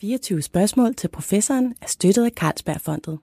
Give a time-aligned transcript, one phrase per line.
[0.00, 3.18] 24 spørgsmål til professoren er støttet af Carlsbergfondet.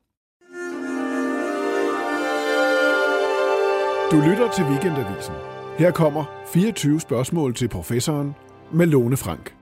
[4.11, 5.33] Du lytter til Weekendavisen.
[5.77, 8.33] Her kommer 24 spørgsmål til professoren
[8.73, 9.55] med Lone Frank.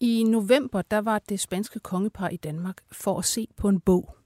[0.00, 4.16] I november der var det spanske kongepar i Danmark for at se på en bog.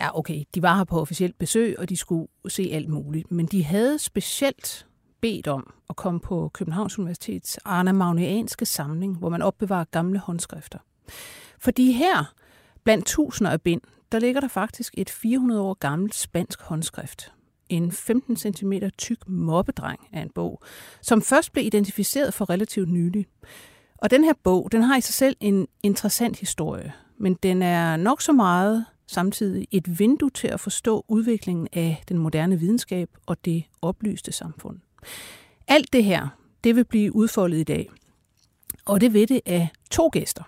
[0.00, 3.30] Ja, okay, de var her på officielt besøg, og de skulle se alt muligt.
[3.30, 4.86] Men de havde specielt
[5.24, 10.78] bedt om at komme på Københavns Universitets Arne Magnianske samling, hvor man opbevarer gamle håndskrifter.
[11.58, 12.34] Fordi her,
[12.84, 13.80] blandt tusinder af bind,
[14.12, 17.32] der ligger der faktisk et 400 år gammelt spansk håndskrift.
[17.68, 20.62] En 15 cm tyk mobbedreng af en bog,
[21.02, 23.26] som først blev identificeret for relativt nylig.
[23.98, 27.96] Og den her bog, den har i sig selv en interessant historie, men den er
[27.96, 33.44] nok så meget samtidig et vindue til at forstå udviklingen af den moderne videnskab og
[33.44, 34.83] det oplyste samfund.
[35.68, 36.28] Alt det her,
[36.64, 37.90] det vil blive udfoldet i dag.
[38.84, 40.42] Og det ved det af to gæster.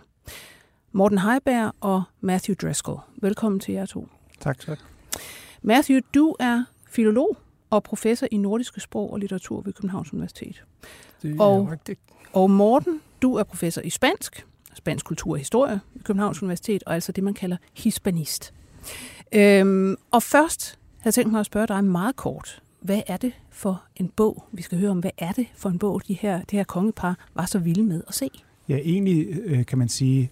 [0.92, 2.98] Morten Heiberg og Matthew Driscoll.
[3.16, 4.08] Velkommen til jer to.
[4.40, 4.78] Tak, tak.
[5.62, 7.36] Matthew, du er filolog
[7.70, 10.64] og professor i nordiske sprog og litteratur ved Københavns Universitet.
[11.22, 12.00] Det er Og- rigtigt.
[12.32, 16.94] Og Morten, du er professor i spansk, spansk kultur og historie ved Københavns Universitet, og
[16.94, 18.54] altså det, man kalder hispanist.
[19.32, 22.62] Øhm, og først havde jeg tænkt mig at spørge dig meget kort.
[22.86, 24.44] Hvad er det for en bog?
[24.52, 27.18] Vi skal høre om, hvad er det for en bog, de her, det her kongepar
[27.34, 28.28] var så vilde med at se?
[28.68, 30.30] Ja, egentlig øh, kan man sige,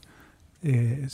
[0.62, 1.08] øh,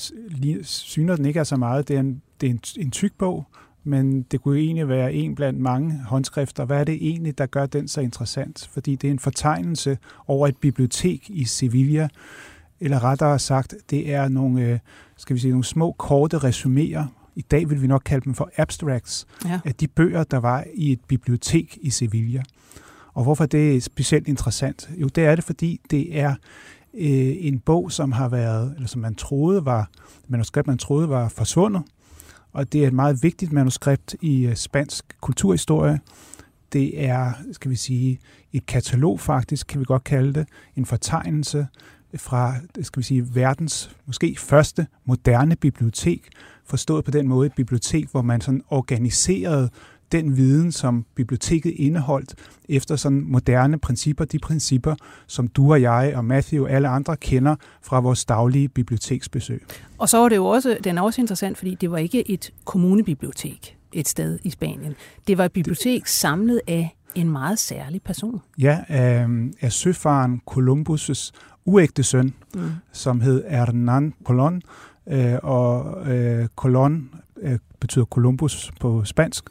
[0.63, 1.89] syner den ikke er så meget.
[1.89, 3.45] Det er, en, det er en, en tyk bog,
[3.85, 6.65] men det kunne egentlig være en blandt mange håndskrifter.
[6.65, 8.69] Hvad er det egentlig, der gør den så interessant?
[8.73, 12.09] Fordi det er en fortegnelse over et bibliotek i Sevilla,
[12.81, 14.79] eller rettere sagt, det er nogle, øh,
[15.17, 17.05] skal vi sige, nogle små korte resuméer.
[17.37, 19.61] I dag vil vi nok kalde dem for abstracts, Ja.
[19.65, 22.43] af de bøger, der var i et bibliotek i Sevilla.
[23.15, 24.91] Og hvorfor det er specielt interessant?
[24.97, 26.31] Jo, det er det, fordi det er
[26.95, 29.91] øh, en bog, som har været, eller som man troede var,
[30.29, 31.83] manuskript, man troede var forsvundet.
[32.53, 36.01] Og det er et meget vigtigt manuskript i øh, spansk kulturhistorie.
[36.73, 38.19] Det er, skal vi sige,
[38.53, 41.67] et katalog faktisk, kan vi godt kalde det, en fortegnelse
[42.17, 46.29] fra, skal vi sige, verdens måske første moderne bibliotek,
[46.71, 49.71] forstået på den måde et bibliotek, hvor man sådan organiserede
[50.13, 52.35] den viden, som biblioteket indeholdt,
[52.69, 54.95] efter sådan moderne principper, de principper,
[55.27, 59.63] som du og jeg og Matthew og alle andre kender fra vores daglige biblioteksbesøg.
[59.99, 62.53] Og så var det jo også, den er også interessant, fordi det var ikke et
[62.65, 64.95] kommunebibliotek et sted i Spanien.
[65.27, 68.41] Det var et bibliotek samlet af en meget særlig person.
[68.59, 69.27] Ja, af,
[69.61, 71.31] af søfaren Columbus'
[71.65, 72.71] uægte søn, Mm.
[72.93, 74.61] som hed Hernán Colón,
[75.07, 76.93] øh, og øh, Colón
[77.43, 79.45] øh, betyder Columbus på spansk,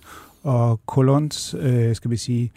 [0.44, 2.52] og Colons, øh, skal vi sige,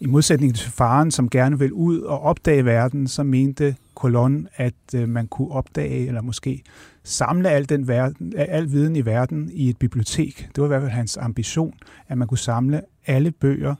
[0.00, 4.74] i modsætning til faren, som gerne vil ud og opdage verden, så mente Colon, at
[4.94, 6.62] øh, man kunne opdage, eller måske
[7.04, 10.48] samle al, den verden, al viden i verden i et bibliotek.
[10.54, 11.74] Det var i hvert fald hans ambition,
[12.08, 13.74] at man kunne samle alle bøger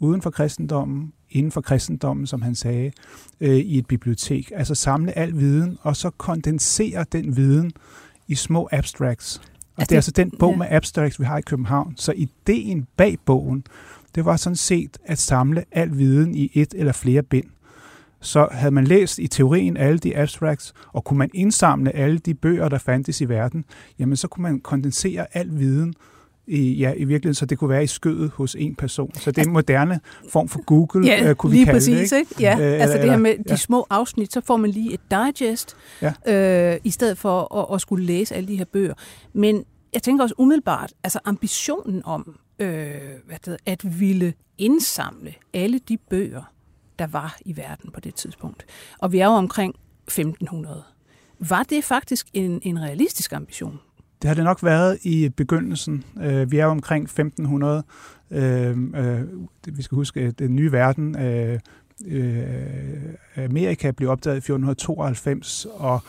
[0.00, 2.92] uden for kristendommen, inden for kristendommen, som han sagde,
[3.40, 4.52] øh, i et bibliotek.
[4.54, 7.72] Altså samle al viden, og så kondensere den viden
[8.28, 9.36] i små abstracts.
[9.36, 9.44] Og
[9.78, 10.56] Altså, det er altså den bog ja.
[10.56, 11.94] med abstracts, vi har i København.
[11.96, 13.64] Så ideen bag bogen,
[14.14, 17.46] det var sådan set at samle al viden i et eller flere bind.
[18.20, 22.34] Så havde man læst i teorien alle de abstracts, og kunne man indsamle alle de
[22.34, 23.64] bøger, der fandtes i verden,
[23.98, 25.94] jamen så kunne man kondensere al viden
[26.50, 29.14] i, ja, i virkeligheden, så det kunne være i skødet hos en person.
[29.14, 32.10] Så det er en moderne form for Google, Ja, øh, kunne lige vi kalde præcis,
[32.10, 32.18] det.
[32.18, 32.34] ikke?
[32.40, 33.56] Ja, Øh, altså det her med de ja.
[33.56, 36.72] små afsnit, så får man lige et digest, Ja.
[36.74, 38.94] øh, i stedet for at, at skulle læse alle de her bøger.
[39.32, 42.90] Men jeg tænker også umiddelbart, altså ambitionen om øh,
[43.26, 46.42] hvad det at ville indsamle alle de bøger,
[46.98, 48.64] der var i verden på det tidspunkt.
[48.98, 49.74] Og vi er jo omkring
[50.06, 50.82] 1500.
[51.38, 53.80] Var det faktisk en, en realistisk ambition?
[54.22, 56.04] Det har det nok været i begyndelsen.
[56.22, 57.82] Øh, vi er jo omkring 1500.
[58.30, 59.20] Øh, øh,
[59.66, 61.16] vi skal huske, at den nye verden,
[63.36, 66.00] Amerika blev opdaget i 1492, og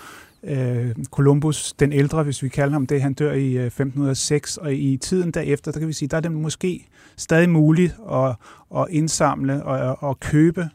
[1.12, 5.32] Columbus, den ældre, hvis vi kalder ham det, han dør i 1506, og i tiden
[5.32, 6.88] derefter, der kan vi sige, der er det måske
[7.18, 8.36] stadig muligt at,
[8.78, 10.70] at indsamle og, og købe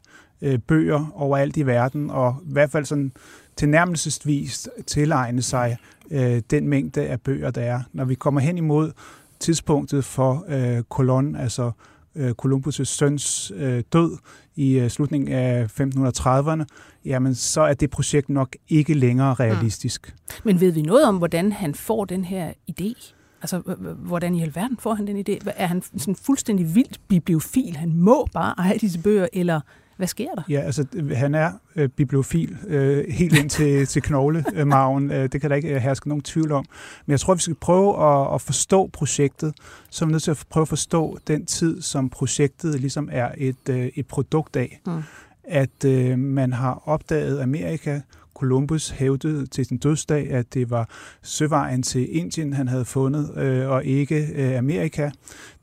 [0.67, 3.13] bøger overalt i verden, og i hvert fald sådan
[3.57, 5.77] tilnærmelsesvist tilegne sig
[6.11, 7.81] øh, den mængde af bøger, der er.
[7.93, 8.93] Når vi kommer hen imod
[9.41, 11.71] tidspunktet for øh, Colon, altså
[12.15, 14.17] øh, Columbus' søns øh, død
[14.57, 16.65] i øh, slutningen af 1530'erne,
[17.05, 20.15] jamen så er det projekt nok ikke længere realistisk.
[20.45, 23.13] Men ved vi noget om, hvordan han får den her idé?
[23.43, 23.59] Altså,
[23.99, 25.51] hvordan i alverden får han den idé?
[25.57, 27.77] Er han sådan fuldstændig vildt bibliofil?
[27.77, 29.61] Han må bare eje disse bøger, eller
[29.97, 30.43] Hvad sker der?
[30.49, 35.11] Ja, altså han er øh, bibliofil øh, helt ind til, til knoglemagen.
[35.11, 36.65] Øh, det kan der ikke herske nogen tvivl om.
[37.07, 39.55] Men jeg tror, vi skal prøve at, at forstå projektet,
[39.91, 43.31] så er vi nødt til at prøve at forstå den tid, som projektet ligesom er
[43.37, 44.81] et, øh, et produkt af.
[44.87, 45.03] Mm.
[45.45, 48.01] At øh, man har opdaget Amerika,
[48.37, 50.89] Columbus hævdede til sin dødsdag, at det var
[51.23, 55.11] søvejen til Indien, han havde fundet, øh, og ikke øh, Amerika.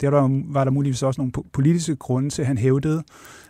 [0.02, 3.04] Der var, var der muligvis også nogle politiske grunde til, at han hævdede.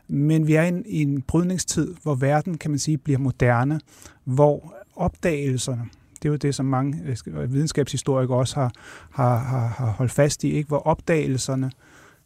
[0.08, 3.80] Men vi er i en, i en brydningstid, hvor verden, kan man sige, bliver moderne,
[4.24, 8.72] hvor opdagelserne, det er jo det, som mange øh, øh, videnskabshistorikere også har,
[9.12, 10.68] har, har, har holdt fast i, ikke?
[10.68, 11.72] hvor opdagelserne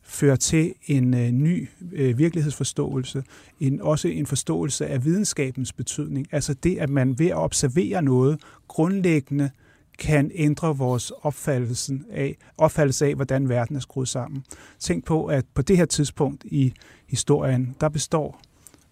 [0.03, 3.23] fører til en øh, ny øh, virkelighedsforståelse,
[3.59, 6.27] en, også en forståelse af videnskabens betydning.
[6.31, 9.49] Altså det, at man ved at observere noget grundlæggende
[9.97, 14.43] kan ændre vores opfattelse af, opfattelse af, hvordan verden er skruet sammen.
[14.79, 16.73] Tænk på, at på det her tidspunkt i
[17.07, 18.41] historien, der består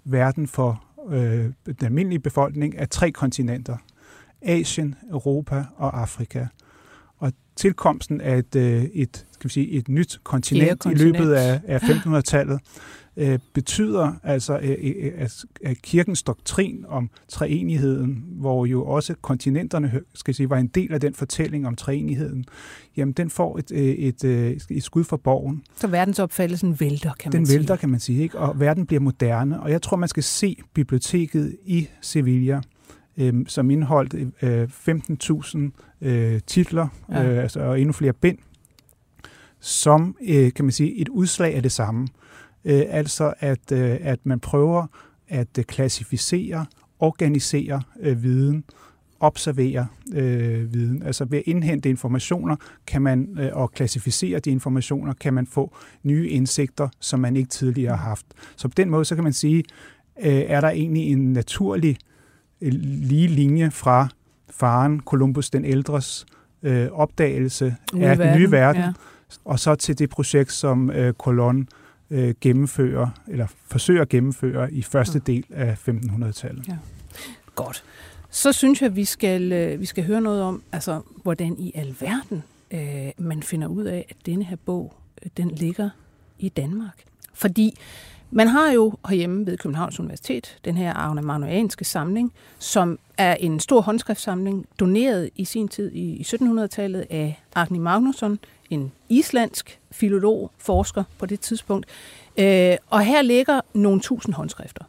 [0.04, 3.78] verden for øh, den almindelige befolkning af tre kontinenter.
[4.42, 6.46] Asien, Europa og Afrika.
[7.18, 11.34] Og tilkomsten af et, øh, et, skal vi sige, et nyt kontinent, kontinent i løbet
[11.34, 12.60] af, af 1500-tallet
[13.18, 14.76] øh, betyder altså, øh,
[15.62, 21.00] øh, kirkens doktrin om treenigheden, hvor jo også kontinenterne skal sige, var en del af
[21.00, 22.46] den fortælling om treenigheden,
[22.98, 25.64] jamen den får et, et, et, et skud for borgen.
[25.76, 27.54] Så verdensopfattelsen vælter, kan man den sige.
[27.54, 28.40] Den vælter, kan man sige, ikke?
[28.40, 29.62] og verden bliver moderne.
[29.62, 32.62] Og jeg tror, man skal se biblioteket i Sevilla
[33.18, 34.70] øh, som indeholdt øh,
[36.04, 37.24] 15.000 øh, titler, ja.
[37.24, 38.38] øh, altså, og endnu flere bind,
[39.60, 42.02] som øh, kan man sige et udslag af det samme.
[42.04, 42.25] Øh,
[42.66, 44.88] altså at, øh, at man prøver
[45.28, 46.66] at øh, klassificere,
[47.00, 48.64] organisere øh, viden,
[49.20, 51.04] observere øh, viden.
[51.04, 52.56] Altså ved at indhente informationer
[52.88, 57.50] kan man øh, og klassificere de informationer, kan man få nye indsigter, som man ikke
[57.50, 58.26] tidligere har haft.
[58.56, 59.64] Så på den måde, så kan man sige,
[60.24, 61.98] øh, er der egentlig en naturlig
[62.62, 64.08] øh, lige linje fra
[64.50, 66.26] faren Columbus den ældres
[66.64, 68.94] øh, opdagelse nye af verden, den nye verden, ja.
[69.46, 71.66] og så til det projekt, som øh, Colon øh,
[72.42, 76.68] gennemfører, eller forsøger at gennemføre i første del af 1500-tallet.
[76.68, 76.78] Ja.
[77.56, 77.84] Godt.
[78.30, 82.44] Så synes jeg, vi skal, øh, vi skal høre noget om, altså, hvordan i alverden
[82.72, 84.94] øh, man finder ud af, at denne her bog,
[85.24, 85.90] øh, den ligger
[86.40, 87.04] i Danmark.
[87.34, 87.78] Fordi
[88.38, 93.60] man har jo herhjemme ved Københavns Universitet den her Arne Manuanske samling, som er en
[93.60, 98.40] stor håndskriftsamling, doneret i sin tid i 1700-tallet af Agni Magnusson,
[98.70, 101.88] en islandsk filolog, forsker på det tidspunkt.
[102.38, 104.84] Øh, og her ligger nogle tusind håndskrifter.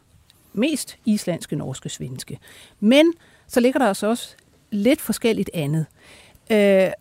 [0.53, 2.39] Mest islandske, norske, svenske.
[2.79, 3.13] Men
[3.47, 4.35] så ligger der også, også
[4.71, 5.85] lidt forskelligt andet.
[6.51, 6.91] Øh,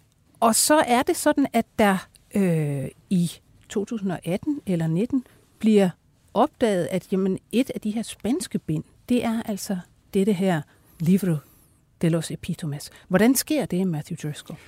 [0.41, 3.31] og så er det sådan, at der øh, i
[3.69, 5.25] 2018 eller 19
[5.59, 5.91] bliver
[6.37, 9.79] opdaget, at jamen, et af de her spanske bind, det er altså
[10.15, 10.63] dette her
[11.01, 11.37] Livro
[12.03, 12.91] de los Epitomes.
[13.09, 14.59] Hvordan sker det, Matthew Driscoll?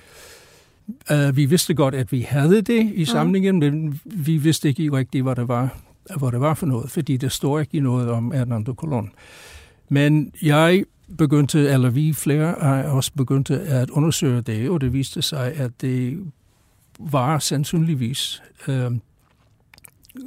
[1.11, 3.59] Uh, vi vidste godt, at vi havde det i samlingen, mm.
[3.59, 5.77] men vi vidste ikke rigtigt, hvad det var,
[6.17, 9.11] hvad det var for noget, fordi det står ikke noget om Hernando Colon.
[9.89, 10.83] Men jeg
[11.17, 15.71] begyndte, eller vi flere har også begyndt at undersøge det, og det viste sig, at
[15.81, 16.19] det
[16.99, 18.91] var sandsynligvis øh,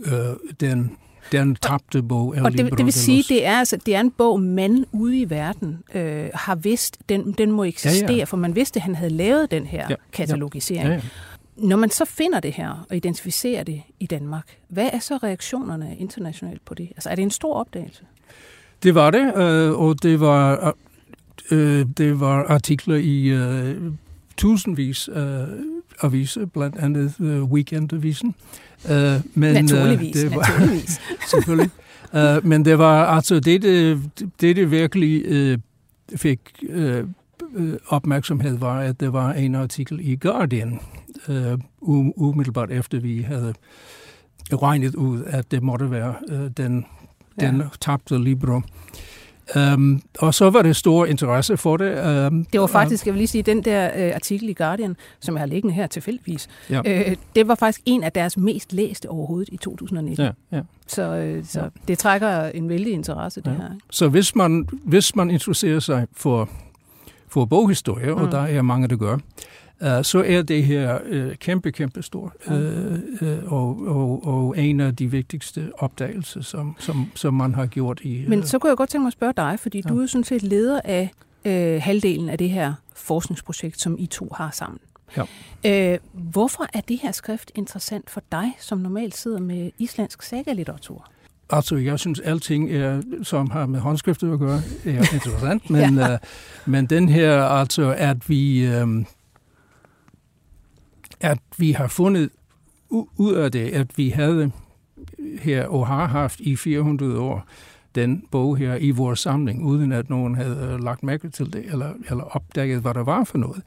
[0.04, 0.96] øh, den
[1.32, 4.10] den tabte bog er Og det, det vil sige, det er, altså, det er en
[4.10, 8.24] bog, man ude i verden øh, har vidst, den, den må eksistere, ja, ja.
[8.24, 10.88] for man vidste, at han havde lavet den her ja, katalogisering.
[10.88, 11.00] Ja, ja.
[11.56, 15.96] Når man så finder det her og identificerer det i Danmark, hvad er så reaktionerne
[15.98, 16.88] internationalt på det?
[16.90, 18.02] Altså er det en stor opdagelse?
[18.82, 20.74] Det var det, øh, og det var,
[21.50, 23.92] øh, det var artikler i øh,
[24.36, 25.46] tusindvis af
[26.02, 28.34] aviser, blandt andet Weekendavisen,
[28.84, 28.90] Uh,
[29.34, 31.00] men, naturligvis, uh, det var, naturligvis.
[31.30, 31.70] selvfølgelig.
[32.12, 34.02] Uh, men det var altså det, det,
[34.40, 35.58] det, det virkelig uh,
[36.16, 36.40] fik
[36.74, 37.04] uh,
[37.86, 40.80] opmærksomhed var, at det var en artikel i Guardian,
[41.28, 41.58] uh,
[42.16, 43.54] umiddelbart efter vi havde
[44.52, 46.86] regnet ud, at det måtte være uh, den,
[47.40, 47.46] ja.
[47.46, 48.60] den tabte libro.
[49.56, 52.26] Um, og så var det stor interesse for det.
[52.26, 55.34] Um, det var faktisk, jeg vil lige sige, den der uh, artikel i Guardian, som
[55.34, 56.80] jeg har liggende her tilfældigvis, ja.
[56.80, 60.24] uh, det var faktisk en af deres mest læste overhovedet i 2019.
[60.24, 60.62] Ja, ja.
[60.86, 61.66] Så, uh, så ja.
[61.88, 63.52] det trækker en vældig interesse, det ja.
[63.52, 63.70] her.
[63.90, 66.48] Så hvis man, hvis man interesserer sig for,
[67.28, 68.22] for boghistorie, mm.
[68.22, 69.18] og der er mange, der gør,
[69.86, 74.80] Uh, så er det her uh, kæmpe, kæmpe stort, uh, uh, og, og, og en
[74.80, 78.22] af de vigtigste opdagelser, som, som, som man har gjort i...
[78.22, 79.88] Uh, Men så kunne jeg godt tænke mig at spørge dig, fordi ja.
[79.88, 81.10] du er sådan set leder af
[81.44, 84.78] uh, halvdelen af det her forskningsprojekt, som I to har sammen.
[85.64, 85.94] Ja.
[85.94, 91.08] Uh, hvorfor er det her skrift interessant for dig, som normalt sidder med islandsk sagalitteratur?
[91.52, 96.12] altså, jeg synes, alting, er, som har med håndskriftet at gøre, er interessant, men, ja.
[96.12, 96.18] uh,
[96.66, 99.06] men den her, altså, at vi, um,
[101.22, 102.30] at vi har fundet
[103.16, 104.52] ud af det, at vi havde
[105.40, 107.46] her, og har haft i 400 år,
[107.94, 111.64] den bog her i vores samling, uden at nogen havde øh, lagt mærke til det,
[111.64, 113.62] eller, eller opdaget, hvad der var for noget.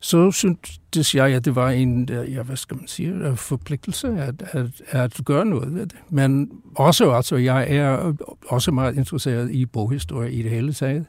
[0.00, 4.08] Så syntes jeg, at det var en, øh, ja, hvad skal man sige, øh, forpligtelse
[4.08, 5.96] at, at, at gøre noget ved det.
[6.10, 8.12] Men også, altså, jeg er
[8.48, 11.06] også meget interesseret i boghistorie i det hele taget.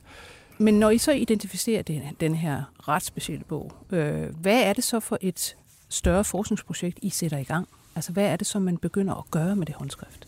[0.64, 4.84] Men når I så identificerer den, den her ret specielle bog, øh, hvad er det
[4.84, 5.56] så for et
[5.90, 7.68] større forskningsprojekt, I sætter i gang?
[7.96, 10.28] Altså, hvad er det, som man begynder at gøre med det håndskrift?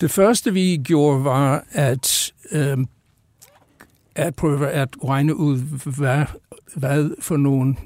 [0.00, 2.78] Det første, vi gjorde, var at, øh,
[4.14, 5.58] at prøve at regne ud,
[5.96, 6.24] hvad,
[6.74, 7.76] hvad for nogle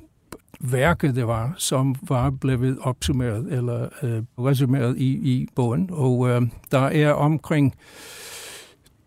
[0.60, 5.90] værker det var, som var blevet opsummeret eller øh, resumeret i, i bogen.
[5.92, 7.74] Og øh, der er omkring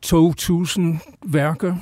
[0.05, 0.81] 2.000
[1.25, 1.75] værker,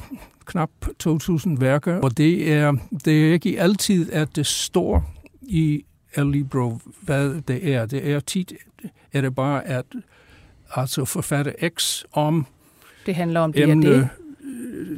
[0.45, 0.69] knap
[1.03, 2.73] 2.000 værker, og det er,
[3.05, 5.85] det er ikke altid, at det står i
[6.15, 7.85] El Libro, hvad det er.
[7.85, 8.53] Det er tit,
[9.13, 9.85] er det bare, at
[10.75, 12.45] altså forfatter X om
[13.05, 14.09] det handler om det emne, det.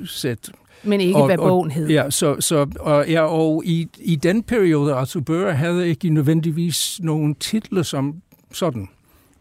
[0.09, 0.51] Sæt.
[0.83, 1.87] Men ikke, og, hvad bogen hed.
[1.87, 6.99] Ja, så, så, og, ja, og i, i den periode, altså bøger havde ikke nødvendigvis
[7.03, 8.89] nogen titler som sådan.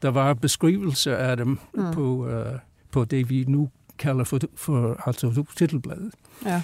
[0.03, 1.93] Der var beskrivelser af dem mm.
[1.93, 2.59] på, uh,
[2.93, 3.69] på det, vi nu
[3.99, 6.13] kalder for, for altså titelbladet.
[6.47, 6.63] Ja.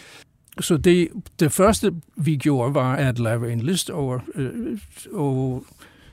[0.61, 1.09] Så det,
[1.41, 4.79] det første, vi gjorde, var at lave en liste over, øh,
[5.15, 5.61] over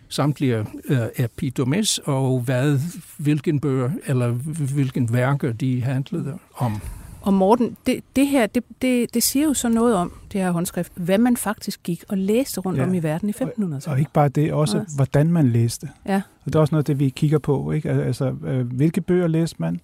[0.10, 2.80] samtlige øh, epitomes, og hvad,
[3.18, 4.32] hvilken bøger eller
[4.74, 6.82] hvilken værker de handlede om.
[7.26, 10.52] Og Morten, det, det her, det, det, det siger jo så noget om, det her
[10.52, 12.84] håndskrift, hvad man faktisk gik og læste rundt ja.
[12.84, 13.88] om i verden i 1500-tallet.
[13.88, 14.84] Og ikke bare det, også ja.
[14.96, 15.90] hvordan man læste.
[16.06, 16.16] Ja.
[16.16, 17.72] Og det er også noget det, vi kigger på.
[17.72, 17.90] Ikke?
[17.90, 19.80] Altså, øh, hvilke bøger læste man?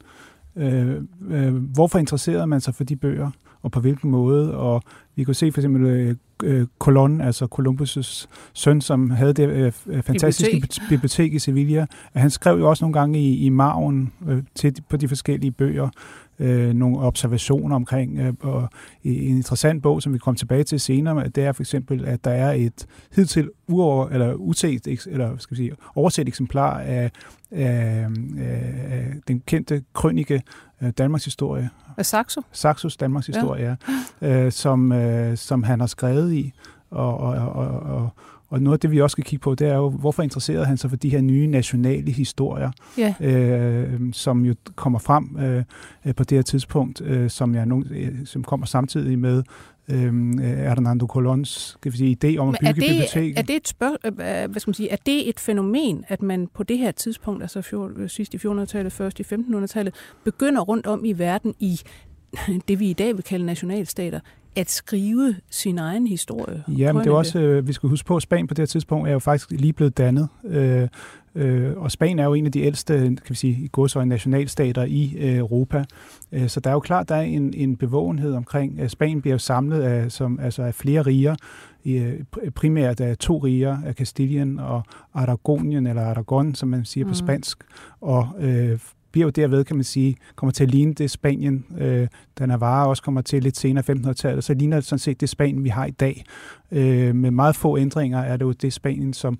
[0.55, 3.31] Øh, øh, hvorfor interesserede man sig for de bøger?
[3.61, 4.57] Og på hvilken måde?
[4.57, 4.81] Og
[5.15, 9.49] vi kunne se for eksempel øh, øh Colon, altså Columbus' søn, som havde det
[9.87, 10.89] øh, fantastiske bibliotek.
[10.89, 11.85] bibliotek i Sevilla.
[12.13, 15.89] Han skrev jo også nogle gange i, i marven øh, til, på de forskellige bøger
[16.41, 18.19] øh, nogle observationer omkring.
[18.19, 18.69] Øh, og
[19.03, 22.31] en interessant bog, som vi kommer tilbage til senere, det er for eksempel, at der
[22.31, 27.11] er et hidtil uover, eller uset, eller skal vi sige, overset eksemplar af,
[27.51, 28.07] af,
[28.37, 30.41] af den kendte krønike
[30.97, 31.69] Danmarks historie.
[31.97, 32.41] Af Saxo?
[32.51, 33.77] Saxos Danmarks historie,
[34.21, 34.45] ja.
[34.45, 36.53] øh, som, øh, som han har skrevet i.
[36.91, 38.09] Og, og, og, og,
[38.51, 40.77] og noget af det, vi også skal kigge på, det er jo, hvorfor interesserede han
[40.77, 43.13] sig for de her nye nationale historier, ja.
[43.19, 45.63] øh, som jo kommer frem øh,
[46.15, 49.43] på det her tidspunkt, øh, som, jeg nogen, øh, som kommer samtidig med
[49.89, 53.39] øh, Hernando Colons skal vi sige, idé om at bygge er det, biblioteket.
[53.39, 56.47] Er det et spørg, øh, hvad skal man sige, er det et fænomen, at man
[56.53, 61.05] på det her tidspunkt, altså fjord, sidst i 1400-tallet, først i 1500-tallet, begynder rundt om
[61.05, 61.79] i verden i
[62.67, 64.19] det, vi i dag vil kalde nationalstater,
[64.55, 66.63] at skrive sin egen historie.
[66.67, 68.67] Ja, men det er også, øh, vi skal huske på, at Spanien på det her
[68.67, 70.27] tidspunkt er jo faktisk lige blevet dannet.
[70.45, 70.87] Øh,
[71.35, 74.83] øh, og Spanien er jo en af de ældste, kan vi sige, i godsøjne nationalstater
[74.83, 75.83] i øh, Europa.
[76.31, 79.37] Øh, så der er jo klart, der er en, en bevågenhed omkring, at Spanien bliver
[79.37, 81.35] samlet af, som, altså af flere riger,
[81.85, 82.23] øh,
[82.55, 87.11] primært af to riger, af Kastilien og Aragonien, eller Aragon, som man siger mm.
[87.11, 87.57] på spansk,
[88.01, 88.79] og øh,
[89.11, 92.87] bliver jo derved, kan man sige, kommer til at ligne det Spanien, øh, der Navarre
[92.87, 95.85] også kommer til lidt senere 1500-tallet, så ligner det sådan set det Spanien, vi har
[95.85, 96.23] i dag.
[96.71, 99.39] Øh, med meget få ændringer er det jo det Spanien, som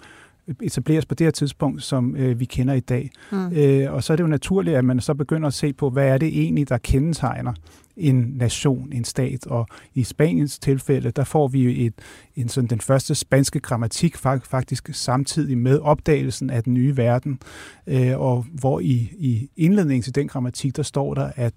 [0.62, 3.10] etableres på det her tidspunkt, som øh, vi kender i dag.
[3.32, 3.52] Mm.
[3.54, 6.08] Øh, og så er det jo naturligt, at man så begynder at se på, hvad
[6.08, 7.54] er det egentlig, der kendetegner
[7.98, 9.48] en nation, en stat.
[9.48, 11.94] Og i Spaniens tilfælde, der får vi et,
[12.36, 17.40] en, sådan, den første spanske grammatik faktisk samtidig med opdagelsen af den nye verden.
[17.88, 21.54] Øh, og hvor i, i indledningen til den grammatik, der står der, at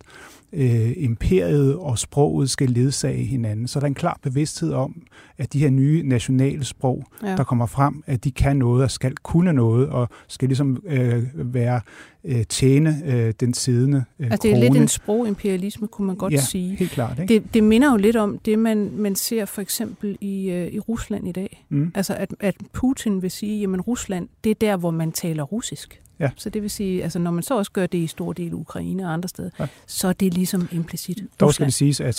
[0.53, 3.69] øh, imperiet og sproget skal ledsage hinanden.
[3.69, 5.03] Så der er en klar bevidsthed om,
[5.39, 7.37] at de her nye nationale sprog, ja.
[7.37, 11.25] der kommer frem, at de kan noget og skal kunne noget, og skal ligesom øh,
[11.35, 11.81] være
[12.25, 16.33] øh, tjene øh, den siddende øh, Altså det er lidt en sprogimperialisme, kunne man godt
[16.33, 16.77] ja, sige.
[16.77, 17.19] helt klart.
[17.19, 17.35] Ikke?
[17.35, 20.79] Det, det minder jo lidt om det, man, man ser for eksempel i, øh, i
[20.79, 21.67] Rusland i dag.
[21.69, 21.93] Mm.
[21.95, 26.01] Altså at, at Putin vil sige, jamen Rusland, det er der, hvor man taler russisk.
[26.21, 26.31] Ja.
[26.37, 29.07] Så det vil sige, altså når man så også gør det i stor del Ukraine
[29.07, 29.67] og andre steder, ja.
[29.87, 31.19] så er det ligesom implicit.
[31.41, 32.15] Dog skal det siges, at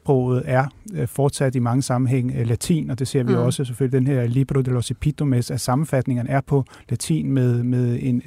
[0.00, 3.38] skriftsproget er øh, fortsat i mange sammenhæng øh, latin, og det ser vi mm.
[3.38, 7.98] også selvfølgelig, den her Libro de los Epitomes, at sammenfatningerne er på latin med, med,
[8.02, 8.22] en,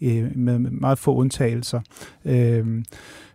[0.00, 1.80] øh, med meget få undtagelser.
[2.24, 2.84] Øh,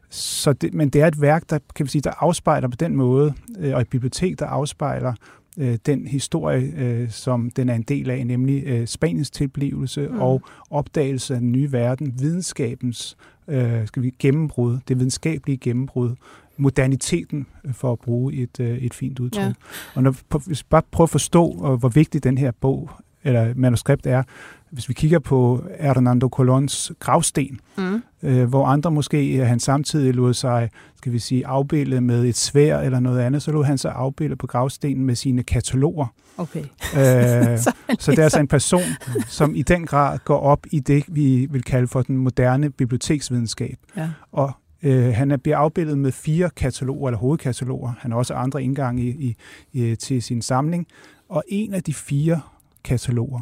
[0.10, 2.96] så det, men det er et værk, der, kan vi sige, der afspejler på den
[2.96, 3.34] måde,
[3.74, 5.14] og et bibliotek, der afspejler
[5.58, 10.20] øh, den historie, øh, som den er en del af, nemlig øh, Spaniens tilblivelse mm.
[10.20, 16.16] og opdagelse af den nye verden, videnskabens øh, skal vi gennembrud, det videnskabelige gennembrud,
[16.58, 19.42] moderniteten, øh, for at bruge et, øh, et fint udtryk.
[19.42, 19.54] Ja.
[19.96, 20.16] Og når,
[20.48, 22.90] hvis vi bare prøver at forstå, hvor vigtig den her bog
[23.24, 24.24] eller manuskript er,
[24.72, 28.04] hvis vi kigger på Hernando Colons gravsten, mm.
[28.24, 32.80] øh, hvor andre måske han samtidig lod sig, skal vi sige, afbilde med et svær
[32.80, 36.08] eller noget andet, så lod han sig afbilde på gravstenen med sine kataloger.
[36.38, 36.64] Okay.
[36.96, 38.82] Øh, så, så det er altså en person,
[39.28, 43.78] som i den grad går op i det, vi vil kalde for den moderne biblioteksvidenskab.
[43.98, 44.10] Ja.
[44.32, 44.52] Og
[44.86, 47.94] øh, han bliver afbildet med fire kataloger, eller hovedkataloger.
[48.00, 49.36] Han har også andre indgange i,
[49.74, 50.88] i, til sin samling.
[51.30, 52.42] Og en af de fire
[52.84, 53.42] kataloger,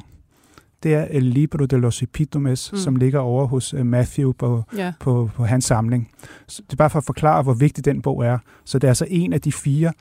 [0.84, 2.78] det er El Libro de los Epitomes, mm.
[2.78, 4.94] som ligger over hos uh, Matthew på, ja.
[5.00, 6.12] på, på hans samling.
[6.48, 8.38] Så det er bare for at forklare, hvor vigtig den bog er.
[8.66, 9.94] Så det er altså en af de fire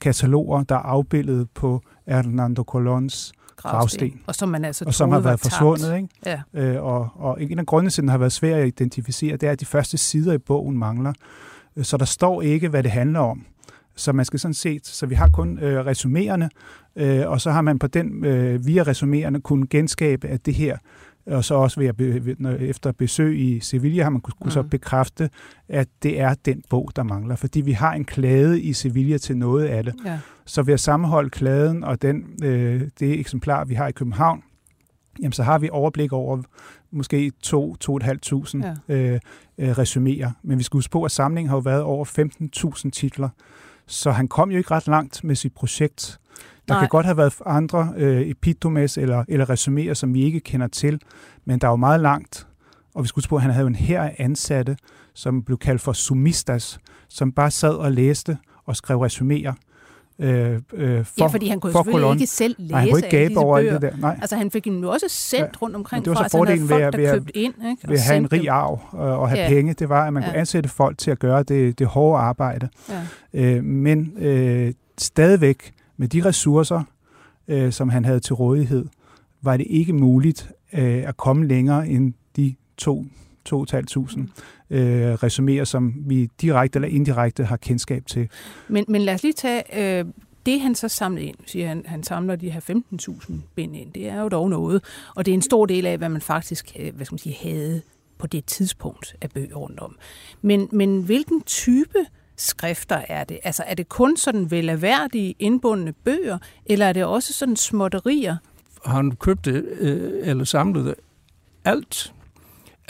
[0.00, 3.32] kataloger, der er afbildet på Hernando Colons
[3.62, 4.20] gravsten.
[4.26, 5.96] Og som man altså og som har været forsvundet.
[5.96, 6.08] Ikke?
[6.26, 6.40] Ja.
[6.54, 9.52] Øh, og, og en af grundene til, den har været svær at identificere, det er,
[9.52, 11.12] at de første sider i bogen mangler.
[11.82, 13.46] Så der står ikke, hvad det handler om.
[13.96, 16.48] Så man skal sådan set, så vi har kun øh, resumerende,
[16.96, 20.76] øh, og så har man på den, øh, via resumerende, kunne genskabe, at det her,
[21.26, 24.50] og så også ved at be, efter besøg i Sevilla, har man kunne, mm.
[24.50, 25.30] så bekræfte,
[25.68, 27.36] at det er den bog, der mangler.
[27.36, 29.94] Fordi vi har en klade i Sevilla til noget af det.
[30.04, 30.18] Ja.
[30.50, 34.42] Så ved at sammenholde kladen og den, øh, det eksemplar, vi har i København,
[35.22, 36.42] jamen så har vi overblik over
[36.90, 37.56] måske 2-2.500
[38.88, 38.94] ja.
[38.94, 39.20] øh,
[39.58, 40.30] øh, resuméer.
[40.42, 42.04] Men vi skal huske på, at samlingen har jo været over
[42.84, 43.28] 15.000 titler.
[43.86, 46.20] Så han kom jo ikke ret langt med sit projekt.
[46.68, 46.82] Der Nej.
[46.82, 51.00] kan godt have været andre øh, epitomes eller, eller resuméer, som vi ikke kender til,
[51.44, 52.46] men der er jo meget langt.
[52.94, 54.76] Og vi skulle på, at han havde en her af ansatte,
[55.14, 56.78] som blev kaldt for sumistas,
[57.08, 59.54] som bare sad og læste og skrev resuméer.
[60.20, 62.16] Øh, øh, for, ja, fordi han kunne selvfølgelig kolon.
[62.16, 63.96] ikke selv læse Nej, han kunne ikke gabe over alt det der.
[63.96, 64.18] Nej.
[64.20, 65.58] Altså han fik jo også sendt ja.
[65.62, 67.54] rundt omkring det var så fra, fordelen ved, folk, der købte ind.
[67.70, 67.88] Ikke?
[67.88, 69.48] Ved at have en rig arv og, og have ja.
[69.48, 70.28] penge, det var, at man ja.
[70.28, 72.68] kunne ansætte folk til at gøre det, det hårde arbejde.
[72.88, 73.02] Ja.
[73.34, 76.82] Øh, men øh, stadigvæk med de ressourcer,
[77.48, 78.86] øh, som han havde til rådighed,
[79.42, 83.04] var det ikke muligt øh, at komme længere end de to
[83.52, 84.20] 2.500
[84.70, 88.28] øh, resuméer, som vi direkte eller indirekte har kendskab til.
[88.68, 90.04] Men, men lad os lige tage øh,
[90.46, 91.36] det, han så samlede ind.
[91.46, 93.92] Siger han, han samler de her 15.000 bind ind.
[93.92, 94.84] Det er jo dog noget.
[95.14, 97.36] Og det er en stor del af, hvad man faktisk øh, hvad skal man sige,
[97.42, 97.82] havde
[98.18, 99.96] på det tidspunkt af bøger rundt om.
[100.42, 101.98] Men, men hvilken type
[102.36, 103.38] skrifter er det?
[103.44, 108.36] Altså er det kun sådan velaværdige, indbundne bøger, eller er det også sådan småtterier?
[108.84, 110.94] Han købte øh, eller samlede
[111.64, 112.14] alt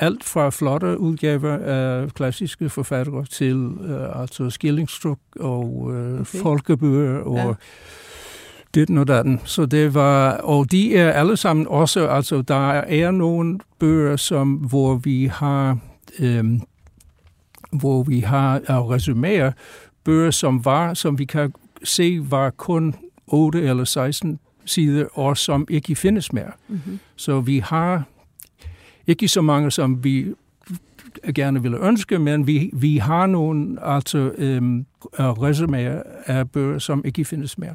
[0.01, 6.25] alt fra flotte udgaver af klassiske forfattere til uh, altså skillingstruk og uh, okay.
[6.25, 7.53] folkebøger og ja.
[8.75, 9.41] det og datten.
[9.45, 14.53] Så det var, og de er alle sammen også, altså der er nogle bøger, som,
[14.53, 15.79] hvor vi har,
[16.21, 16.63] um,
[17.73, 19.53] hvor vi har uh, resuméer,
[20.05, 21.53] bøger, som var, som vi kan
[21.85, 22.95] se, var kun
[23.27, 26.53] 8 eller 16 sider, og som ikke findes mere.
[26.69, 26.99] Mm-hmm.
[27.17, 28.05] Så vi har
[29.11, 30.27] ikke så mange, som vi
[31.35, 34.87] gerne ville ønske, men vi, vi har nogle altså, øhm,
[35.19, 37.75] øh, resuméer af bøger, som ikke findes mere.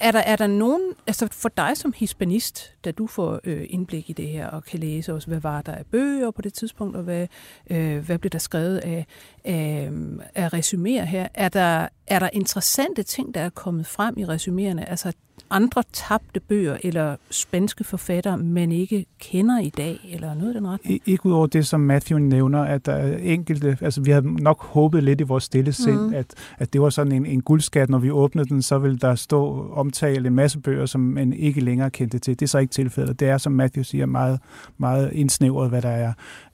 [0.00, 4.10] Er der, er der nogen, altså for dig som hispanist, da du får øh, indblik
[4.10, 6.96] i det her og kan læse også, hvad var der af bøger på det tidspunkt,
[6.96, 7.26] og hvad,
[7.70, 9.06] øh, hvad blev der skrevet af,
[9.44, 9.90] af,
[10.34, 14.84] af resuméer her, er der, er der interessante ting, der er kommet frem i resuméerne?
[14.90, 15.12] Altså
[15.50, 20.68] andre tabte bøger eller spanske forfattere, man ikke kender i dag, eller noget af den
[20.68, 21.00] retning?
[21.06, 25.02] Ikke udover det, som Matthew nævner, at der er enkelte, altså vi havde nok håbet
[25.02, 26.14] lidt i vores stille sind, mm.
[26.14, 29.14] at, at det var sådan en, en guldskat, når vi åbnede den, så ville der
[29.14, 32.40] stå omtale en masse bøger, som man ikke længere kendte til.
[32.40, 33.20] Det er så ikke tilfældet.
[33.20, 34.40] Det er, som Matthew siger, meget,
[34.78, 36.12] meget indsnævret, hvad der er.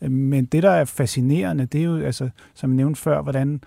[0.09, 3.61] Men det, der er fascinerende, det er jo, altså, som jeg nævnte før, hvordan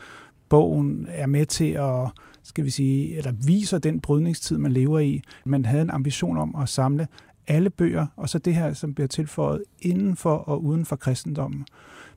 [0.49, 2.09] bogen er med til at
[2.43, 5.21] skal vi sige, eller viser den brydningstid, man lever i.
[5.45, 7.07] Man havde en ambition om at samle
[7.47, 11.65] alle bøger, og så det her, som bliver tilføjet inden for og uden for kristendommen.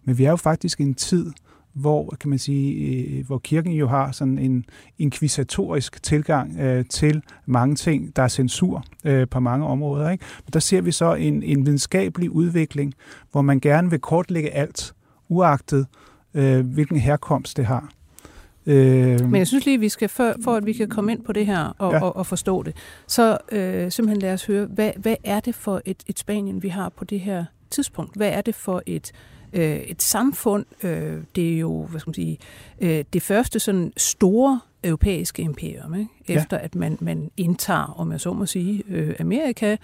[0.05, 1.33] Men vi er jo faktisk i en tid,
[1.73, 4.65] hvor, kan man sige, øh, hvor kirken jo har sådan en
[4.99, 8.17] inkvisatorisk tilgang øh, til mange ting.
[8.17, 10.11] Der er censur øh, på mange områder.
[10.11, 10.25] Ikke?
[10.45, 12.95] Men der ser vi så en, en videnskabelig udvikling,
[13.33, 14.95] hvor man gerne vil kortlægge alt,
[15.29, 15.87] uagtet
[16.35, 17.89] øh, hvilken herkomst det har.
[18.67, 21.33] Øh, Men jeg synes lige, vi skal, for, for at vi kan komme ind på
[21.33, 22.03] det her og, ja.
[22.03, 22.77] og, og forstå det,
[23.07, 26.69] så øh, simpelthen lad os høre, hvad, hvad er det for et, et Spanien, vi
[26.69, 28.17] har på det her tidspunkt?
[28.17, 29.13] Hvad er det for et,
[29.53, 30.65] øh, et samfund?
[30.83, 32.39] Øh, det er jo, hvad skal man sige,
[32.81, 36.11] øh, det første sådan store europæiske imperium, ikke?
[36.29, 36.65] efter ja.
[36.65, 39.77] at man, man indtager, om jeg så må sige, øh, Amerika.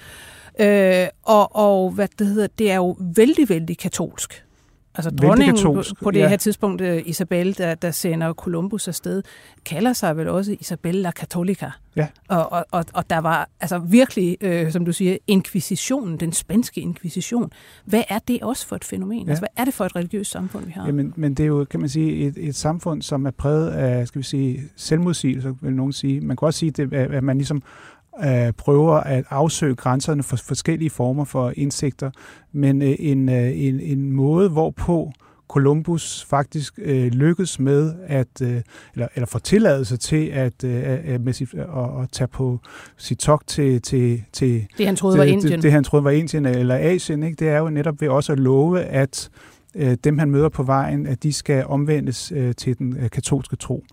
[0.60, 4.44] Øh, og, og hvad det hedder, det er jo vældig, vældig katolsk.
[4.94, 6.28] Altså dronningen på, på det ja.
[6.28, 9.22] her tidspunkt, uh, Isabel, der, der sender Columbus afsted,
[9.64, 11.70] kalder sig vel også Isabel la Cattolica.
[11.96, 12.06] Ja.
[12.28, 16.80] Og, og, og, og der var altså virkelig, øh, som du siger, inkvisitionen, den spanske
[16.80, 17.50] inkvisition.
[17.84, 19.24] Hvad er det også for et fænomen?
[19.24, 19.30] Ja.
[19.30, 20.86] Altså, hvad er det for et religiøst samfund, vi har?
[20.86, 24.08] Jamen, men det er jo, kan man sige, et, et samfund, som er præget af,
[24.08, 26.20] skal vi sige, selvmodsigelse, vil nogen sige.
[26.20, 27.62] Man kan også sige, det, at man ligesom
[28.24, 32.10] øh, prøver at afsøge grænserne for forskellige former for indsigter,
[32.52, 35.12] men øh, en, øh, en, en måde, hvorpå
[35.52, 38.60] Columbus faktisk øh, lykkedes med at øh,
[38.94, 42.58] eller, eller få tilladelse til at, øh, med sit, at, at tage på
[42.96, 45.52] sit tog til, til, til det han troede var Indien.
[45.52, 47.36] Det, det han troede var Indien eller Asien, ikke?
[47.36, 49.30] det er jo netop ved også at love at
[49.74, 53.56] øh, dem han møder på vejen, at de skal omvendes øh, til den øh, katolske
[53.56, 53.84] tro.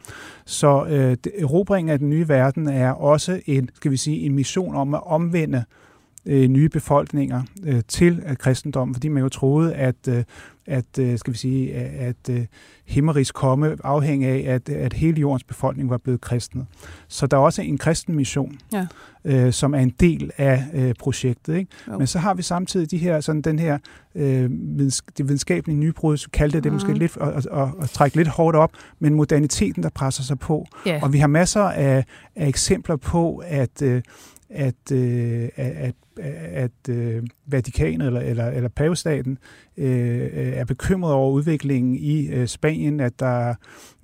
[0.46, 4.76] Så øh, erobringen af den nye verden er også en, skal vi sige, en mission
[4.76, 5.89] om at omvende øh,
[6.26, 10.24] nye befolkninger øh, til øh, kristendommen, fordi man jo troede, at, øh,
[10.68, 12.46] at øh, skal vi sige, at øh,
[12.86, 16.66] himmerigs komme afhæng af, at, at hele jordens befolkning var blevet kristne.
[17.08, 18.88] Så der er også en kristen mission, ja.
[19.26, 21.58] øh, som er en del af øh, projektet.
[21.58, 21.72] Ikke?
[21.98, 23.78] Men så har vi samtidig de her, sådan den her
[24.16, 27.90] øh, videns, det videnskabelige nybrud, så kaldte det, det måske lidt at, at, at, at
[27.90, 30.66] trække lidt hårdt op, men moderniteten, der presser sig på.
[30.86, 31.00] Ja.
[31.04, 32.06] Og vi har masser af,
[32.36, 34.02] af eksempler på, at øh,
[34.50, 39.38] at, øh, at, at øh, Vatikanet eller, eller, eller pavestaten
[39.78, 43.56] øh, er bekymret over udviklingen i øh, Spanien, at der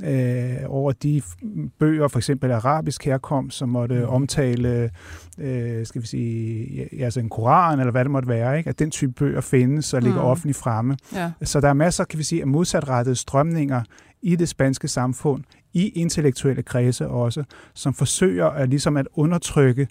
[0.04, 1.22] øh, over de
[1.80, 4.06] bøger, for eksempel arabisk herkomst, som måtte mm.
[4.06, 4.90] omtale,
[5.38, 8.70] øh, skal vi sige, altså en koran eller hvad det måtte være, ikke?
[8.70, 10.28] at den type bøger findes og ligger mm.
[10.28, 10.98] offentligt fremme.
[11.14, 11.32] Ja.
[11.42, 13.82] Så der er masser, kan vi sige, af modsatrettede strømninger
[14.22, 19.88] i det spanske samfund, i intellektuelle kredse også, som forsøger at, ligesom at undertrykke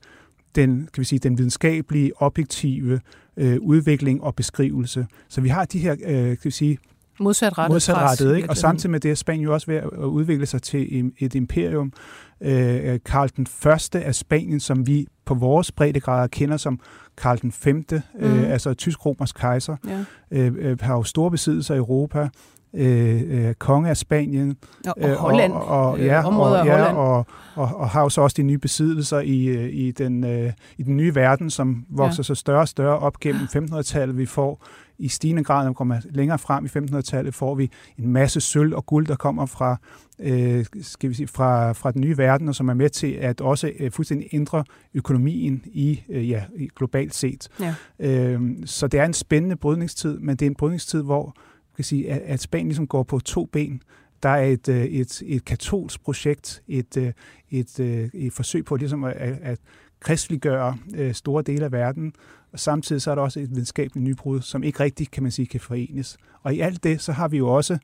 [0.55, 3.01] den, kan vi sige, den videnskabelige, objektive
[3.37, 5.07] øh, udvikling og beskrivelse.
[5.29, 6.79] Så vi har de her, øh, kan vi sige,
[7.21, 8.51] modsatrettet, modsatrettet ikke?
[8.51, 11.93] og samtidig med det er Spanien jo også ved at udvikle sig til et imperium.
[12.41, 16.81] Øh, Karl den første af Spanien, som vi på vores breddegrader kender som
[17.17, 18.25] Karl den femte, mm.
[18.25, 20.05] øh, altså tysk-romersk kejser, ja.
[20.31, 22.29] øh, øh, har jo store besiddelser i Europa
[22.75, 24.57] øh, øh, konge af Spanien.
[24.87, 25.53] Og, og Holland.
[25.53, 26.95] Og, og, ja, øh, områder og, ja.
[26.95, 30.53] Og, og, og har jo så også de nye besiddelser i, øh, i, den, øh,
[30.79, 32.23] i den nye verden, som vokser ja.
[32.23, 34.19] sig større og større op gennem 1500-tallet.
[34.19, 34.67] Vi får
[34.99, 38.75] i stigende grad, når vi kommer længere frem i 1500-tallet, får vi en masse sølv
[38.75, 39.77] og guld, der kommer fra,
[40.19, 43.41] øh, skal vi sige, fra, fra den nye verden, og som er med til at
[43.41, 46.45] også øh, fuldstændig ændre økonomien i, øh, ja,
[46.77, 47.49] globalt set.
[47.61, 47.75] Ja.
[47.99, 51.37] Øh, så det er en spændende brydningstid, men det er en brydningstid, hvor
[51.77, 53.83] kan sige, at, at Spanien ligesom går på to ben.
[54.23, 57.13] Der er et, øh, et, et katolsk projekt, et, øh,
[57.51, 59.59] et, et, et forsøg på ligesom at, at
[60.01, 60.77] kristliggøre
[61.13, 62.13] store dele af verden,
[62.55, 65.47] og samtidig så er der også et videnskabeligt nybrud, som ikke rigtig, kan man sige,
[65.47, 66.17] kan forenes.
[66.43, 67.79] Og i alt det, så har vi jo også,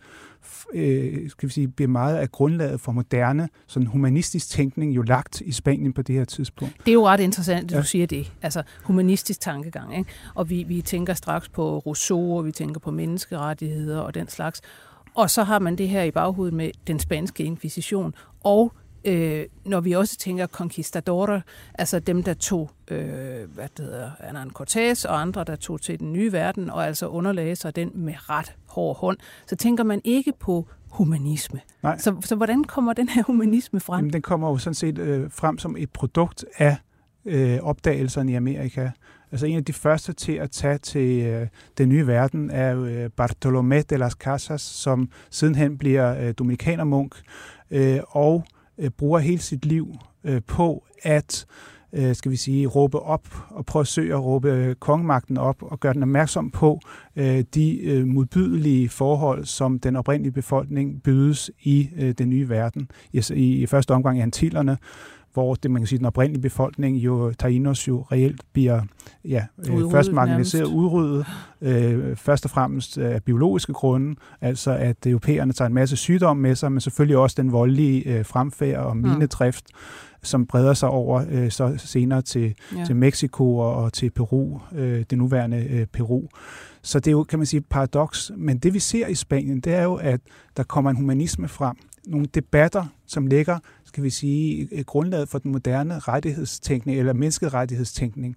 [0.75, 5.41] øh, skal vi sige, bliver meget af grundlaget for moderne, sådan humanistisk tænkning jo lagt
[5.41, 6.75] i Spanien på det her tidspunkt.
[6.79, 7.83] Det er jo ret interessant, at du ja.
[7.83, 8.33] siger det.
[8.43, 9.99] Altså humanistisk tankegang.
[9.99, 10.11] Ikke?
[10.35, 14.61] Og vi, vi tænker straks på Rousseau, og vi tænker på menneskerettigheder og den slags.
[15.15, 18.73] Og så har man det her i baghovedet med den spanske inkvisition og
[19.05, 21.43] øh, når vi også tænker conquistadores,
[21.75, 23.01] altså dem, der tog, øh,
[23.55, 27.07] hvad det hedder, Hernán Cortés og andre, der tog til den nye verden, og altså
[27.07, 31.61] underlagde sig den med ret hård hånd, så tænker man ikke på humanisme.
[31.83, 31.99] Nej.
[31.99, 33.99] Så, så hvordan kommer den her humanisme frem?
[33.99, 36.77] Jamen, den kommer jo sådan set øh, frem som et produkt af
[37.25, 38.91] øh, opdagelserne i Amerika.
[39.33, 41.47] Altså en af de første til at tage til øh,
[41.79, 47.15] den nye verden er øh, Bartolomé de las Casas, som sidenhen bliver øh, dominikanermunk,
[47.71, 51.47] øh, og øh, Øh, bruger hele sit liv øh, på at
[51.93, 55.63] øh, skal vi sige, råbe op og prøve at søge at råbe øh, kongemagten op
[55.63, 56.81] og gøre den opmærksom på
[57.17, 62.91] øh, de øh, modbydelige forhold, som den oprindelige befolkning bydes i øh, den nye verden.
[63.13, 64.79] I, i, i første omgang i Antillerne,
[65.33, 68.83] hvor det, man kan sige, den oprindelige befolkning, jo Tainos jo reelt bliver
[69.25, 71.27] ja, øh, udryddet, først marginaliseret udryddet,
[71.61, 76.55] øh, først og fremmest af biologiske grunde, altså at europæerne tager en masse sygdom med
[76.55, 79.79] sig, men selvfølgelig også den voldelige øh, fremfærd og minedrift, mm.
[80.23, 82.85] som breder sig over øh, så senere til, ja.
[82.85, 86.23] til Mexico og, og til Peru, øh, det nuværende øh, Peru.
[86.83, 88.33] Så det er jo, kan man sige, paradoks.
[88.37, 90.21] Men det vi ser i Spanien, det er jo, at
[90.57, 91.77] der kommer en humanisme frem.
[92.07, 98.37] Nogle debatter, som ligger skal vi sige, grundlaget for den moderne rettighedstænkning eller menneskerettighedstænkning.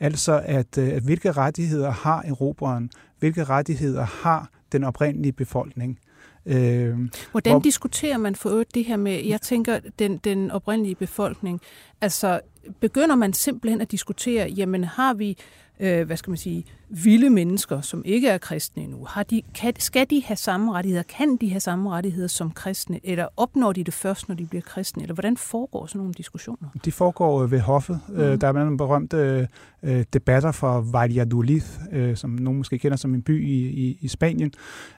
[0.00, 5.98] Altså, at, øh, at hvilke rettigheder har erobreren, hvilke rettigheder har den oprindelige befolkning.
[6.46, 6.98] Øh,
[7.30, 7.60] Hvordan hvor...
[7.60, 11.60] diskuterer man for øvrigt det her med, jeg tænker, den, den oprindelige befolkning,
[12.00, 12.40] altså
[12.80, 15.38] begynder man simpelthen at diskutere, jamen har vi
[15.80, 19.72] øh, hvad skal man sige, vilde mennesker, som ikke er kristne endnu, har de, kan,
[19.78, 21.02] skal de have samme rettigheder?
[21.02, 23.00] Kan de have samme rettigheder som kristne?
[23.04, 25.02] Eller opnår de det først, når de bliver kristne?
[25.02, 26.68] Eller hvordan foregår sådan nogle diskussioner?
[26.84, 28.00] De foregår ved hoffet.
[28.08, 28.14] Mm.
[28.14, 29.48] Der er nogle berømte
[29.82, 31.62] øh, debatter fra Valladolid,
[31.92, 34.52] øh, som nogen måske kender som en by i, i, i Spanien.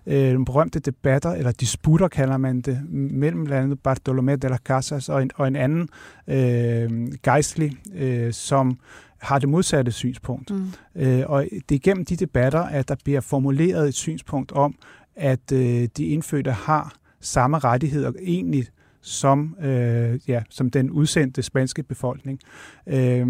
[0.06, 4.60] Øh, nogle berømte debatter, eller disputter kalder man det, mellem blandt andet Bartolomé de las
[4.64, 5.88] Casas og en, og en anden
[6.28, 8.78] øh, gejstlig, øh, som
[9.22, 10.50] har det modsatte synspunkt.
[10.50, 10.66] Mm.
[10.96, 14.74] Øh, og det er gennem de debatter, at der bliver formuleret et synspunkt om,
[15.16, 18.66] at øh, de indfødte har samme rettigheder egentlig
[19.00, 22.40] som, øh, ja, som den udsendte spanske befolkning.
[22.86, 23.26] Øh,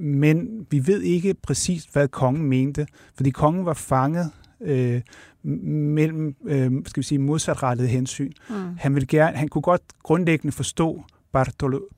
[0.00, 5.00] men vi ved ikke præcis, hvad kongen mente, fordi kongen var fanget øh,
[5.42, 8.32] mellem øh, skal vi sige, modsatrettede hensyn.
[8.50, 8.54] Mm.
[8.78, 11.04] Han, ville gerne, han kunne godt grundlæggende forstå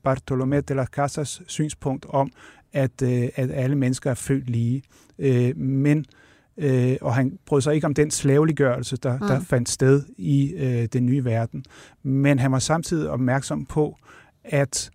[0.07, 2.31] Bartolomé de las Casas synspunkt om,
[2.73, 4.83] at, øh, at alle mennesker er født lige.
[5.19, 6.05] Øh, men
[6.57, 9.27] øh, og han brød sig ikke om den slaveliggørelse, der, mm.
[9.27, 11.65] der fandt sted i øh, den nye verden.
[12.03, 13.97] Men han var samtidig opmærksom på,
[14.43, 14.91] at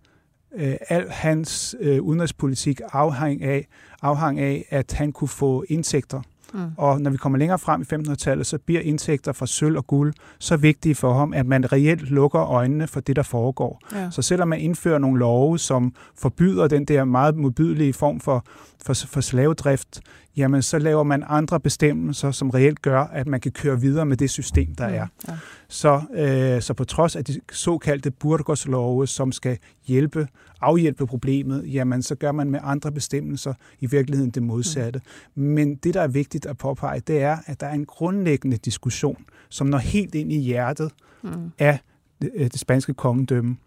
[0.55, 3.67] øh, al hans øh, udenrigspolitik afhang af,
[4.01, 6.21] afhang af, at han kunne få indtægter
[6.53, 6.59] Mm.
[6.77, 10.13] Og når vi kommer længere frem i 1500-tallet, så bliver indtægter fra sølv og guld
[10.39, 13.81] så vigtige for ham, at man reelt lukker øjnene for det, der foregår.
[13.93, 14.11] Ja.
[14.11, 18.45] Så selvom man indfører nogle love, som forbyder den der meget modbydelige form for,
[18.85, 20.01] for, for slavedrift,
[20.37, 24.17] jamen så laver man andre bestemmelser, som reelt gør, at man kan køre videre med
[24.17, 24.93] det system, der mm.
[24.93, 25.07] er.
[25.27, 25.37] Ja.
[25.67, 30.27] Så, øh, så på trods af de såkaldte Burgos-love, som skal hjælpe,
[30.61, 35.01] afhjælpe problemet, jamen så gør man med andre bestemmelser i virkeligheden det modsatte.
[35.35, 35.43] Mm.
[35.43, 39.25] Men det, der er vigtigt at påpege, det er, at der er en grundlæggende diskussion,
[39.49, 40.91] som når helt ind i hjertet
[41.23, 41.51] mm.
[41.59, 41.79] af
[42.21, 43.57] det, øh, det spanske kongedømme,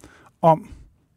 [0.42, 0.68] om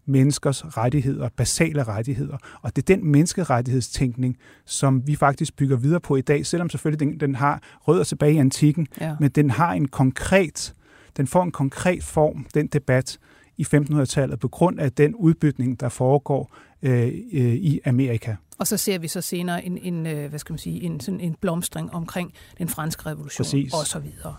[0.06, 2.38] menneskers rettigheder, basale rettigheder.
[2.62, 7.00] Og det er den menneskerettighedstænkning, som vi faktisk bygger videre på i dag, selvom selvfølgelig
[7.00, 9.16] den, den har rødder tilbage i antikken, ja.
[9.20, 10.74] men den har en konkret,
[11.18, 13.18] den får en konkret form, den debat,
[13.58, 18.36] i 1500-tallet på grund af den udbytning, der foregår øh, øh, i Amerika.
[18.58, 21.20] Og så ser vi så senere en, en øh, hvad skal man sige, en, sådan
[21.20, 23.74] en blomstring omkring den franske revolution Præcis.
[23.74, 24.36] og så videre.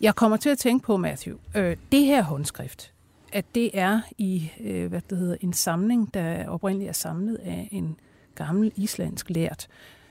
[0.00, 2.92] Jeg kommer til at tænke på, Matthew, øh, det her håndskrift,
[3.32, 7.68] at det er i øh, hvad det hedder, en samling, der oprindeligt er samlet af
[7.72, 7.96] en
[8.34, 9.68] gammel islandsk lært.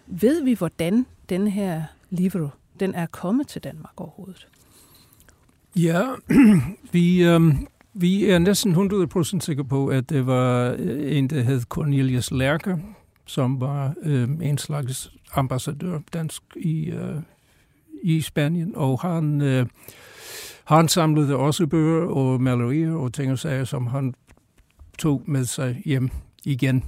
[0.07, 2.47] Ved vi, hvordan den her livro,
[2.79, 4.47] den er kommet til Danmark overhovedet?
[5.75, 6.07] Ja,
[6.91, 7.41] vi, øh,
[7.93, 8.75] vi er næsten
[9.35, 12.77] 100% sikre på, at det var øh, en, der hed Cornelius Lærke,
[13.25, 17.15] som var øh, en slags ambassadør dansk i, øh,
[18.03, 19.41] i Spanien, og han...
[19.41, 19.65] Øh,
[20.69, 24.13] han samlede også bøger og malerier og ting og sager, som han
[24.99, 26.09] tog med sig hjem
[26.43, 26.83] igen.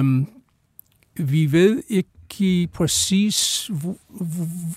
[0.00, 0.28] Um,
[1.14, 3.70] vi ved ikke præcis,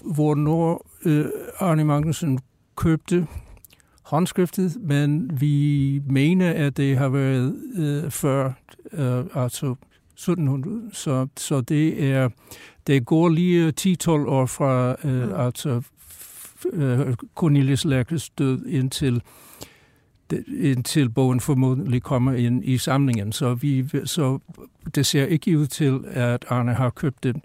[0.02, 1.26] hvornår uh,
[1.60, 2.40] Arne Magnussen
[2.76, 3.28] købte
[4.04, 8.54] håndskriftet, men vi mener, at det har været uh, før,
[8.94, 9.76] uh, altså
[10.14, 10.90] 1700.
[10.94, 12.30] Så, så det er
[12.88, 15.34] det går lige 10-12 år fra uh, mm.
[15.36, 15.82] altså
[16.74, 19.22] øh, Cornelius Lærkes død indtil
[20.48, 23.32] indtil bogen formodentlig kommer ind i samlingen.
[23.32, 24.40] Så, vi, så
[24.96, 27.42] det ser ikke ud til, at Arne har købt den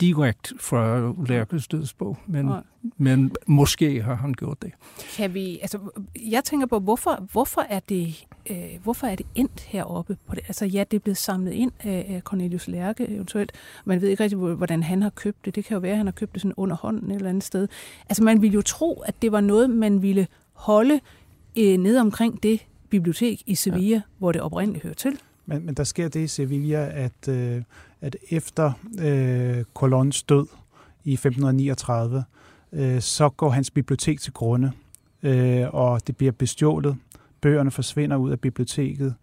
[0.00, 2.50] direkte fra Lærkes dødsbog, men,
[2.96, 4.72] men måske har han gjort det.
[5.16, 5.78] Kan vi, altså,
[6.16, 10.16] jeg tænker på, hvorfor, hvorfor, er det, øh, hvorfor er det endt heroppe?
[10.26, 10.44] På det?
[10.48, 13.52] Altså ja, det er blevet samlet ind af Cornelius Lærke eventuelt.
[13.84, 15.54] Man ved ikke rigtig, hvordan han har købt det.
[15.54, 17.44] Det kan jo være, at han har købt det sådan under hånden et eller andet
[17.44, 17.68] sted.
[18.08, 21.00] Altså man ville jo tro, at det var noget, man ville holde
[21.58, 24.02] øh, ned omkring det bibliotek i Sevilla, ja.
[24.18, 25.18] hvor det oprindeligt hører til.
[25.46, 27.62] Men, men der sker det i Sevilla, at, øh,
[28.00, 30.46] at efter øh, Colons død
[31.04, 32.24] i 1539,
[32.72, 34.72] øh, så går hans bibliotek til grunde,
[35.22, 36.96] øh, og det bliver bestjålet.
[37.40, 39.14] Bøgerne forsvinder ud af biblioteket.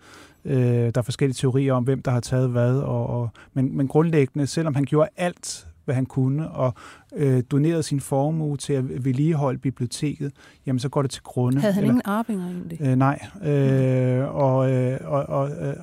[0.45, 3.87] Øh, der er forskellige teorier om, hvem der har taget hvad, og, og, men, men
[3.87, 6.73] grundlæggende, selvom han gjorde alt, hvad han kunne, og
[7.15, 10.31] øh, donerede sin formue til at vedligeholde biblioteket,
[10.65, 11.61] jamen så går det til grunde.
[11.61, 12.81] Havde han Eller, ingen arvinger egentlig?
[12.81, 13.27] Øh, nej.
[13.43, 15.75] Øh, og, øh, og, og, øh,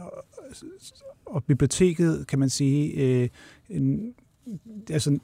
[1.27, 3.29] og biblioteket, kan man sige, øh,
[3.71, 4.15] en,
[4.91, 5.19] altså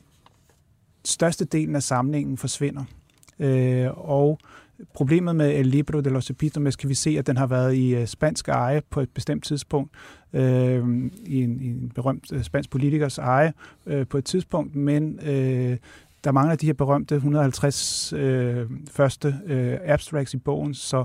[1.04, 2.84] største delen af samlingen forsvinder.
[3.38, 4.38] Øh, og
[4.94, 7.94] problemet med El Libro de los Epitomes kan vi se, at den har været i
[7.94, 9.90] øh, spansk eje på et bestemt tidspunkt,
[10.32, 10.84] øh,
[11.26, 13.52] i, en, i en berømt øh, spansk politikers eje
[13.86, 15.76] øh, på et tidspunkt, men øh,
[16.24, 21.04] der mangler de her berømte 150 øh, første øh, abstracts i bogen, så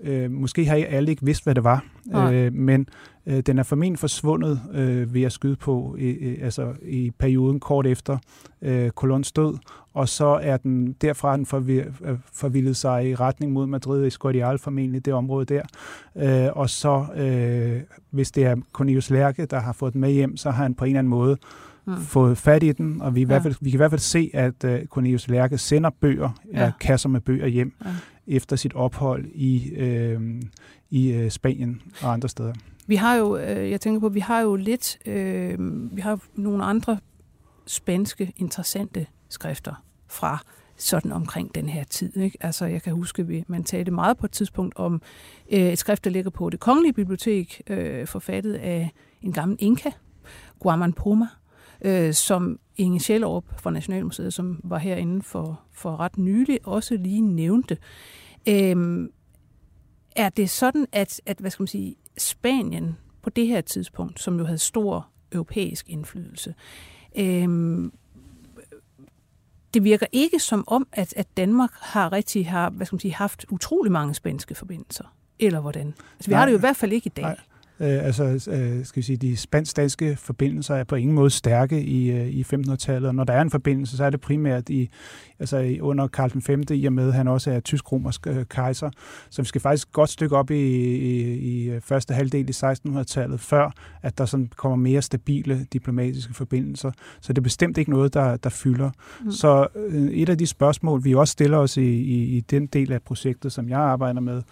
[0.00, 2.88] øh, måske har I alle ikke vidst, hvad det var, øh, men
[3.26, 7.86] øh, den er formentlig forsvundet øh, ved at skyde på øh, altså i perioden kort
[7.86, 8.18] efter
[8.62, 9.54] øh, Colons død,
[9.94, 14.58] og så er den derfra den øh, forvildet sig i retning mod Madrid i Escorial,
[14.58, 15.62] formentlig det område der.
[16.16, 20.36] Øh, og så, øh, hvis det er Cornelius Lærke, der har fået den med hjem,
[20.36, 21.36] så har han på en eller anden måde
[21.86, 21.96] mm.
[21.96, 23.26] fået fat i den, og vi, i ja.
[23.26, 26.50] hvert fald, vi kan i hvert fald se, at uh, Cornelius Lærke sender bøger, ja.
[26.52, 27.90] eller kasser med bøger hjem, ja.
[28.26, 30.20] efter sit ophold i, øh,
[30.90, 32.52] i øh, Spanien og andre steder.
[32.86, 35.56] Vi har jo, øh, jeg tænker på, vi har jo lidt, øh,
[35.96, 36.98] vi har nogle andre
[37.66, 40.38] spanske, interessante skrifter fra
[40.76, 42.16] sådan omkring den her tid.
[42.16, 42.38] Ikke?
[42.40, 45.02] Altså, jeg kan huske, at man talte meget på et tidspunkt om
[45.52, 48.90] øh, et skrift, der ligger på det kongelige bibliotek, øh, forfattet af
[49.22, 49.90] en gammel inka,
[50.60, 51.26] Guaman Poma,
[51.84, 57.20] øh, som Inge Sjællerup fra Nationalmuseet, som var herinde for, for ret nylig, også lige
[57.20, 57.78] nævnte.
[58.48, 59.08] Øh,
[60.16, 64.38] er det sådan, at, at hvad skal man sige, Spanien på det her tidspunkt, som
[64.38, 66.54] jo havde stor europæisk indflydelse,
[67.18, 67.90] øh,
[69.74, 73.14] det virker ikke som om, at, at Danmark har rigtig har, hvad skal man sige,
[73.14, 75.04] haft utrolig mange spanske forbindelser.
[75.38, 75.94] Eller hvordan?
[76.16, 76.38] Altså, vi Nej.
[76.38, 77.24] har det jo i hvert fald ikke i dag.
[77.24, 77.36] Nej.
[77.80, 82.10] Øh, altså, øh, skal vi sige, de spansk-danske forbindelser er på ingen måde stærke i,
[82.10, 84.90] øh, i 1500-tallet, og når der er en forbindelse, så er det primært i,
[85.38, 88.90] altså under Karl V, i og med, at han også er tysk-romersk øh, kejser.
[89.30, 93.70] Så vi skal faktisk godt stykke op i, i, i første halvdel i 1600-tallet, før
[94.02, 96.90] at der sådan kommer mere stabile diplomatiske forbindelser.
[97.20, 98.90] Så det er bestemt ikke noget, der, der fylder.
[99.24, 99.30] Mm.
[99.30, 102.92] Så øh, et af de spørgsmål, vi også stiller os i, i, i den del
[102.92, 104.42] af projektet, som jeg arbejder med,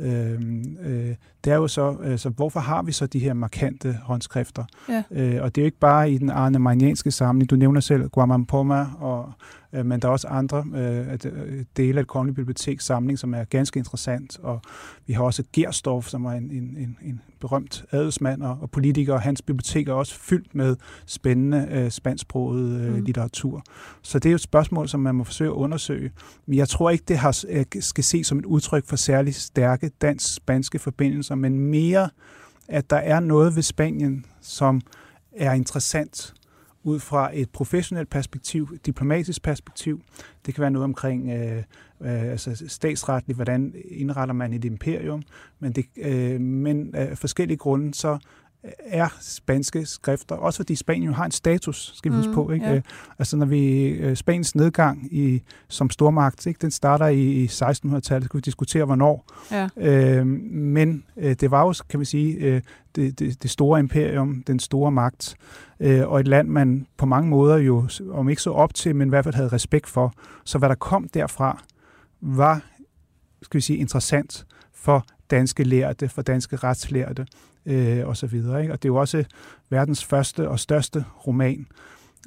[0.00, 0.40] øh,
[0.82, 4.64] øh, det er jo så, altså, hvorfor har vi så de her markante håndskrifter?
[4.88, 5.02] Ja.
[5.10, 7.50] Øh, og det er jo ikke bare i den arnemanianske samling.
[7.50, 9.32] Du nævner selv Guaman Poma og
[9.72, 13.34] Øh, men der er også andre øh, øh, dele af det kongelige bibliotek samling, som
[13.34, 14.60] er ganske interessant, og
[15.06, 19.14] vi har også Gerstorff, som er en, en, en, en berømt adelsmand og, og politiker,
[19.14, 23.04] og hans bibliotek er også fyldt med spændende øh, spansksproget øh, mm.
[23.04, 23.62] litteratur.
[24.02, 26.10] Så det er jo et spørgsmål, som man må forsøge at undersøge.
[26.46, 27.32] Men jeg tror ikke, det har,
[27.80, 32.10] skal ses som et udtryk for særlig stærke dansk-spanske forbindelser, men mere,
[32.68, 34.80] at der er noget ved Spanien, som
[35.32, 36.34] er interessant
[36.82, 40.02] ud fra et professionelt perspektiv, et diplomatisk perspektiv.
[40.46, 41.62] Det kan være noget omkring øh,
[42.00, 45.22] øh, altså statsretligt, hvordan indretter man et imperium,
[45.58, 48.18] men, det, øh, men af forskellige grunde, så
[48.78, 52.50] er spanske skrifter, også fordi Spanien jo har en status, skal vi huske mm, på.
[52.50, 52.66] Ikke?
[52.66, 52.74] Ja.
[52.74, 52.82] Øh,
[53.18, 56.58] altså når vi øh, Spaniens nedgang i, som stormagt, ikke?
[56.62, 59.24] den starter i, i 1600-tallet, skal vi diskutere hvornår.
[59.50, 59.68] Ja.
[59.76, 62.62] Øh, men øh, det var jo, kan vi sige, øh,
[62.96, 65.36] det, det, det store imperium, den store magt,
[65.80, 69.08] øh, og et land, man på mange måder jo, om ikke så op til, men
[69.08, 70.14] i hvert fald havde respekt for.
[70.44, 71.62] Så hvad der kom derfra,
[72.20, 72.60] var,
[73.42, 77.26] skal vi sige, interessant for danske lærte, for danske retslærte
[77.66, 78.62] øh, og så videre.
[78.62, 78.72] Ikke?
[78.72, 79.24] Og det er jo også
[79.70, 81.66] verdens første og største roman.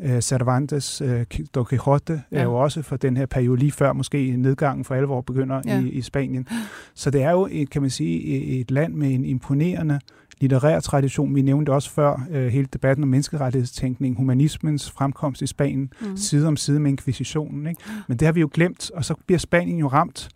[0.01, 2.37] Øh, Cervantes øh, Don Quixote ja.
[2.37, 5.81] er jo også for den her periode lige før måske nedgangen for alvor begynder ja.
[5.81, 6.47] i, i Spanien.
[6.93, 8.19] Så det er jo, et, kan man sige,
[8.59, 9.99] et land med en imponerende
[10.39, 11.35] litterær tradition.
[11.35, 16.17] Vi nævnte også før øh, hele debatten om menneskerettighedstænkning, humanismens fremkomst i Spanien, mm.
[16.17, 17.67] side om side med inkvisitionen.
[17.67, 17.81] Ikke?
[18.07, 20.29] Men det har vi jo glemt, og så bliver Spanien jo ramt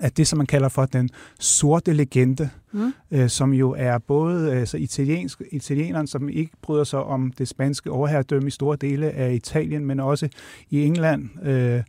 [0.00, 2.92] af det, som man kalder for den sorte legende, mm.
[3.10, 7.90] øh, som jo er både altså italiensk, italieneren, som ikke bryder sig om det spanske
[7.90, 10.28] overherredømme i store dele af Italien, men også
[10.70, 11.82] i England, øh,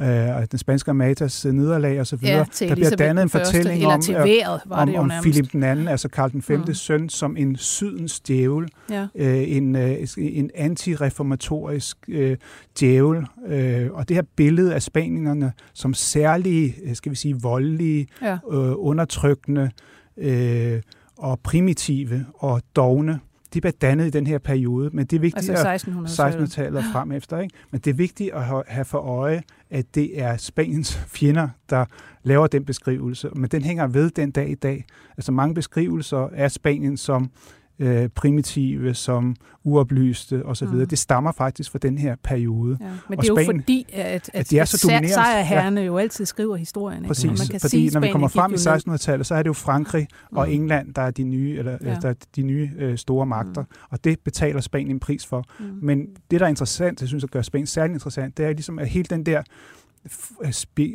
[0.00, 2.46] øh, den spanske Amatas nederlag og så videre.
[2.60, 5.62] Ja, der bliver dannet en fortælling om, til vejret, var om, det om Philip den
[5.62, 6.60] anden, altså Karl den 5.
[6.60, 6.74] Mm.
[6.74, 9.06] søn, som en sydens djævel, ja.
[9.14, 12.36] øh, en, øh, en antireformatorisk øh,
[12.80, 13.26] djævel.
[13.46, 18.32] Øh, og det her billede af spanierne som særlige, øh, skal vi sige, voldelige, ja.
[18.32, 19.70] øh, undertrykkende
[20.16, 20.80] øh,
[21.16, 23.20] og primitive og dogne,
[23.54, 26.84] de bliver dannet i den her periode, men det er vigtigt altså 1600-tallet 1600 og
[26.92, 27.38] frem efter.
[27.38, 27.54] Ikke?
[27.70, 31.84] Men det er vigtigt at have for øje, at det er Spaniens fjender, der
[32.22, 33.28] laver den beskrivelse.
[33.36, 34.84] Men den hænger ved den dag i dag.
[35.16, 37.30] Altså mange beskrivelser af Spanien som
[37.78, 40.66] øh, primitive, som uoplyste osv.
[40.66, 40.86] Mm.
[40.86, 42.78] Det stammer faktisk fra den her periode.
[42.80, 45.12] Ja, men det er Spanien, jo fordi, at, at, at, de er så dominerende.
[45.12, 45.86] sejrherrene ja.
[45.86, 47.04] jo altid skriver historien.
[47.04, 49.52] Præcis, man kan fordi sige, når vi kommer frem i 1600-tallet, så er det jo
[49.52, 50.36] Frankrig mm.
[50.36, 51.98] og England, der er de nye, eller, ja.
[52.02, 53.76] der er de nye øh, store magter, mm.
[53.90, 55.44] og det betaler Spanien en pris for.
[55.58, 55.78] Mm.
[55.82, 58.78] Men det, der er interessant, jeg synes, at gør Spanien særlig interessant, det er ligesom,
[58.78, 59.42] at hele den der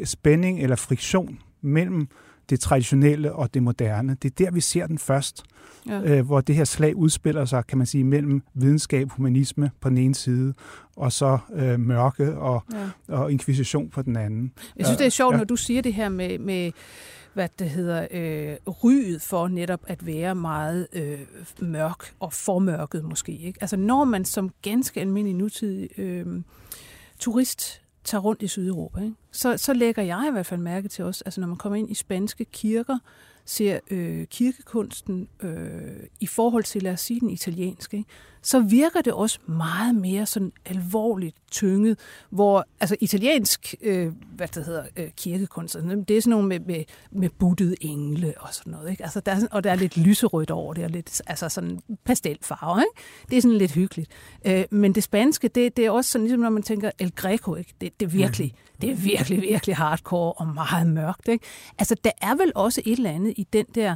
[0.06, 2.08] spænding eller friktion mellem
[2.50, 4.18] det traditionelle og det moderne.
[4.22, 5.44] Det er der, vi ser den først,
[5.88, 6.02] ja.
[6.02, 9.98] øh, hvor det her slag udspiller sig, kan man sige, mellem videnskab, humanisme på den
[9.98, 10.54] ene side,
[10.96, 13.16] og så øh, mørke og, ja.
[13.16, 14.52] og inkvisition på den anden.
[14.78, 15.38] Jeg synes, det er sjovt, ja.
[15.38, 16.72] når du siger det her med, med
[17.34, 21.20] hvad det hedder, øh, ryget for netop at være meget øh,
[21.60, 23.32] mørk og formørket måske.
[23.32, 23.58] Ikke?
[23.62, 26.26] Altså når man som ganske almindelig nutidig øh,
[27.20, 29.16] turist tager rundt i Sydeuropa, ikke?
[29.32, 31.92] Så, så lægger jeg i hvert fald mærke til os, altså når man kommer ind
[31.92, 32.98] i spanske kirker,
[33.46, 38.10] ser øh, kirkekunsten øh, i forhold til, lad os sige, den italienske, ikke?
[38.42, 44.66] Så virker det også meget mere sådan alvorligt tynget, hvor altså italiensk øh, hvad det
[44.66, 48.72] hedder, øh, kirkekunst, altså, det er sådan nogle med, med, med buttede engle og sådan
[48.72, 48.92] noget.
[48.92, 49.04] Ikke?
[49.04, 52.80] Altså, der er, og der er lidt lyserødt over det, og lidt altså sådan pastelfarver.
[52.80, 53.02] Ikke?
[53.30, 54.12] Det er sådan lidt hyggeligt.
[54.46, 57.56] Øh, men det spanske, det, det er også sådan, ligesom når man tænker El Greco,
[57.56, 57.74] ikke?
[57.82, 58.80] Det, det, er virkelig, mm.
[58.82, 61.28] det er virkelig, virkelig hardcore og meget mørkt.
[61.28, 61.46] Ikke?
[61.78, 63.96] Altså, der er vel også et eller andet i den der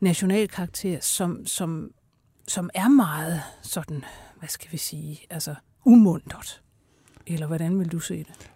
[0.00, 1.90] nationalkarakter, som, som
[2.50, 4.04] som er meget sådan,
[4.38, 6.62] hvad skal vi sige, altså umundret.
[7.26, 8.50] Eller hvordan vil du se det?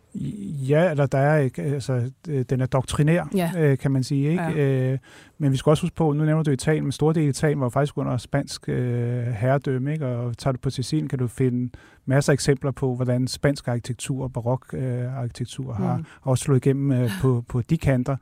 [0.69, 2.11] Ja, eller der er ikke, altså,
[2.51, 3.51] den er doktrinær, ja.
[3.59, 4.31] øh, kan man sige.
[4.31, 4.43] Ikke?
[4.43, 4.93] Ja.
[4.93, 4.99] Øh,
[5.39, 7.61] men vi skal også huske på, nu nævner du Italien, men store del af Italien
[7.61, 10.07] var faktisk under spansk øh, herredømme, ikke?
[10.07, 11.71] og tager du på Sicilien, kan du finde
[12.07, 16.05] masser af eksempler på, hvordan spansk arkitektur og barok øh, arkitektur har mm.
[16.23, 18.17] også slået igennem øh, på, på de kanter.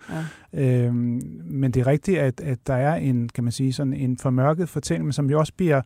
[0.54, 0.86] Ja.
[0.86, 0.94] Øh,
[1.44, 4.68] men det er rigtigt, at, at der er en, kan man sige, sådan en formørket
[4.68, 5.82] fortælling, som jo også bliver,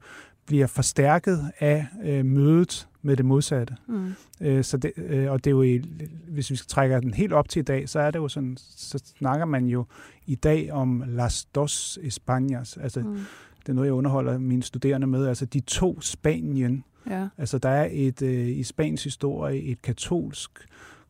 [0.46, 3.76] bliver forstærket af øh, mødet med det modsatte.
[3.88, 4.12] Mm.
[4.40, 5.82] Øh, så det, øh, og det er jo, i,
[6.28, 8.56] hvis vi skal trække den helt op til i dag, så er det jo sådan,
[8.60, 9.84] så snakker man jo
[10.26, 12.82] i dag om las dos Españas.
[12.82, 13.18] Altså, mm.
[13.60, 15.26] det er noget, jeg underholder mine studerende med.
[15.26, 16.84] Altså, de to Spanien.
[17.10, 17.28] Ja.
[17.38, 20.50] Altså, der er et øh, i Spaniens historie et katolsk,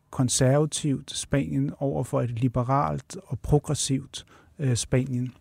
[0.09, 4.25] konservativt Spanien over for et liberalt og progressivt
[4.59, 5.33] øh, Spanien.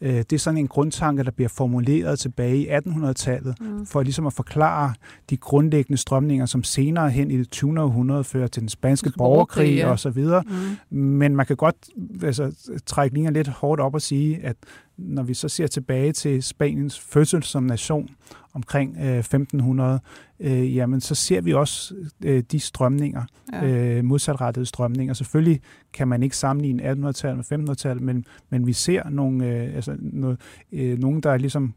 [0.00, 3.86] Øh, det er sådan en grundtanke, der bliver formuleret tilbage i 1800-tallet, mm.
[3.86, 4.94] for ligesom at forklare
[5.30, 7.80] de grundlæggende strømninger, som senere hen i det 20.
[7.80, 9.90] århundrede fører til den spanske borgerkrig ja.
[9.90, 10.42] og så videre.
[10.90, 10.98] Mm.
[10.98, 11.76] Men man kan godt
[12.22, 14.56] altså, trække linjer lidt hårdt op og sige, at
[14.96, 18.08] når vi så ser tilbage til Spaniens fødsel som nation
[18.54, 20.00] omkring øh, 1500,
[20.40, 21.94] øh, jamen så ser vi også
[22.24, 23.66] øh, de strømninger, ja.
[23.66, 25.14] øh, modsatrettede strømninger.
[25.14, 25.60] Selvfølgelig
[25.92, 30.40] kan man ikke sammenligne 1800-tallet med 1500-tallet, men, men vi ser nogle, øh, altså, noget,
[30.72, 31.74] øh, nogen, der ligesom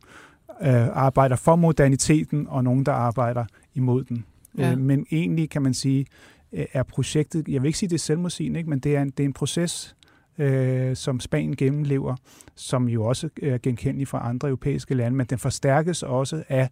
[0.62, 4.26] øh, arbejder for moderniteten, og nogen, der arbejder imod den.
[4.58, 4.72] Ja.
[4.72, 6.06] Øh, men egentlig kan man sige,
[6.54, 9.10] øh, er projektet, jeg vil ikke sige, det er selvmodsigende, ikke, men det er en,
[9.10, 9.96] det er en proces,
[10.38, 12.16] øh, som Spanien gennemlever,
[12.56, 16.70] som jo også er genkendelig fra andre europæiske lande, men den forstærkes også af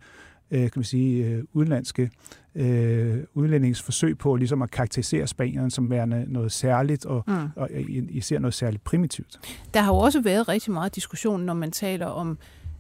[0.52, 2.10] øh, kan man sige, øh, udenlandske
[2.56, 7.50] øh, udlændingens forsøg på ligesom at karakterisere Spanien som værende noget særligt, og, mm.
[7.56, 7.70] og
[8.10, 9.40] især noget særligt primitivt.
[9.74, 12.38] Der har jo også været rigtig meget diskussion, når man taler om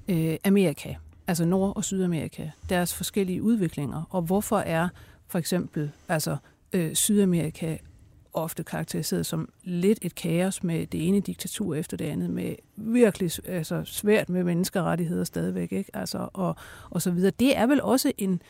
[0.08, 0.94] øh, Amerika,
[1.28, 4.90] altså Nord- og Sydamerika, deres forskellige udviklinger, og hvorfor er
[5.28, 6.38] for eksempel altså
[6.74, 7.78] øh, Sydamerika
[8.36, 13.32] ofte karakteriseret som lidt et kaos med det ene diktatur efter det andet, med virkelig
[13.48, 15.96] altså, svært med menneskerettigheder stadigvæk, ikke?
[15.96, 16.56] Altså, og,
[16.90, 17.32] og så videre.
[17.40, 18.42] Det er vel også en,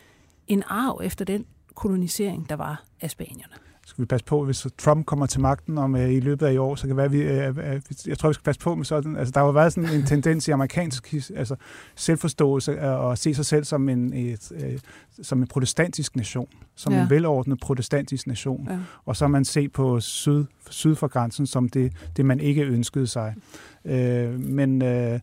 [0.47, 5.05] en arv efter den kolonisering, der var af spanierne skal vi passe på, hvis Trump
[5.05, 8.07] kommer til magten om uh, i løbet af i år, så kan være, vi, uh,
[8.07, 10.05] jeg tror, vi skal passe på med sådan, altså der har jo været sådan en
[10.05, 11.55] tendens i amerikansk altså,
[11.95, 14.79] selvforståelse og at se sig selv som en, et, uh,
[15.21, 17.01] som en protestantisk nation, som ja.
[17.01, 18.77] en velordnet protestantisk nation, ja.
[19.05, 23.07] og så man se på syd, syd for grænsen som det, det man ikke ønskede
[23.07, 23.35] sig.
[23.83, 23.93] Uh,
[24.39, 25.19] men uh,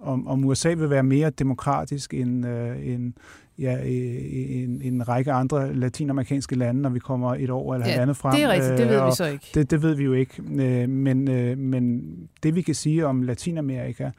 [0.00, 3.12] om, om USA vil være mere demokratisk end, uh, end
[3.58, 8.02] ja, i en, en række andre latinamerikanske lande, når vi kommer et år eller ja,
[8.02, 8.34] andet frem.
[8.34, 9.50] det er rigtigt, det ved vi øh, så ikke.
[9.54, 10.42] Det, det ved vi jo ikke.
[10.42, 12.02] Øh, men, øh, men
[12.42, 14.10] det vi kan sige om Latinamerika,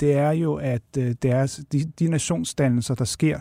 [0.00, 0.82] det er jo, at
[1.22, 3.38] deres, de, de nationsdannelser, der sker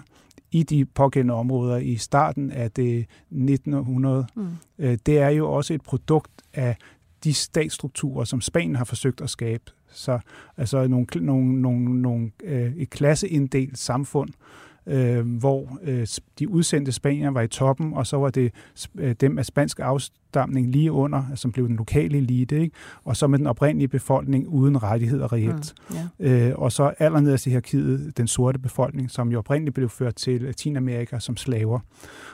[0.52, 3.00] i de pågældende områder i starten af det
[3.32, 4.48] 1900, mm.
[4.78, 6.76] det er jo også et produkt af
[7.24, 9.64] de statsstrukturer, som Spanien har forsøgt at skabe.
[9.92, 10.20] Så
[10.58, 12.32] altså nogle, nogle, nogle, nogle,
[12.78, 14.30] et klasseinddelt samfund,
[14.88, 16.08] øh, hvor øh,
[16.40, 18.52] de udsendte spanier var i toppen, og så var det
[18.98, 22.76] øh, dem af spansk afstamning lige under, som blev den lokale elite, ikke?
[23.04, 25.74] og så med den oprindelige befolkning uden rettigheder reelt.
[25.90, 26.50] Mm, yeah.
[26.50, 30.42] øh, og så allernederst i hierarkiet den sorte befolkning, som jo oprindeligt blev ført til
[30.42, 31.80] Latinamerika som slaver.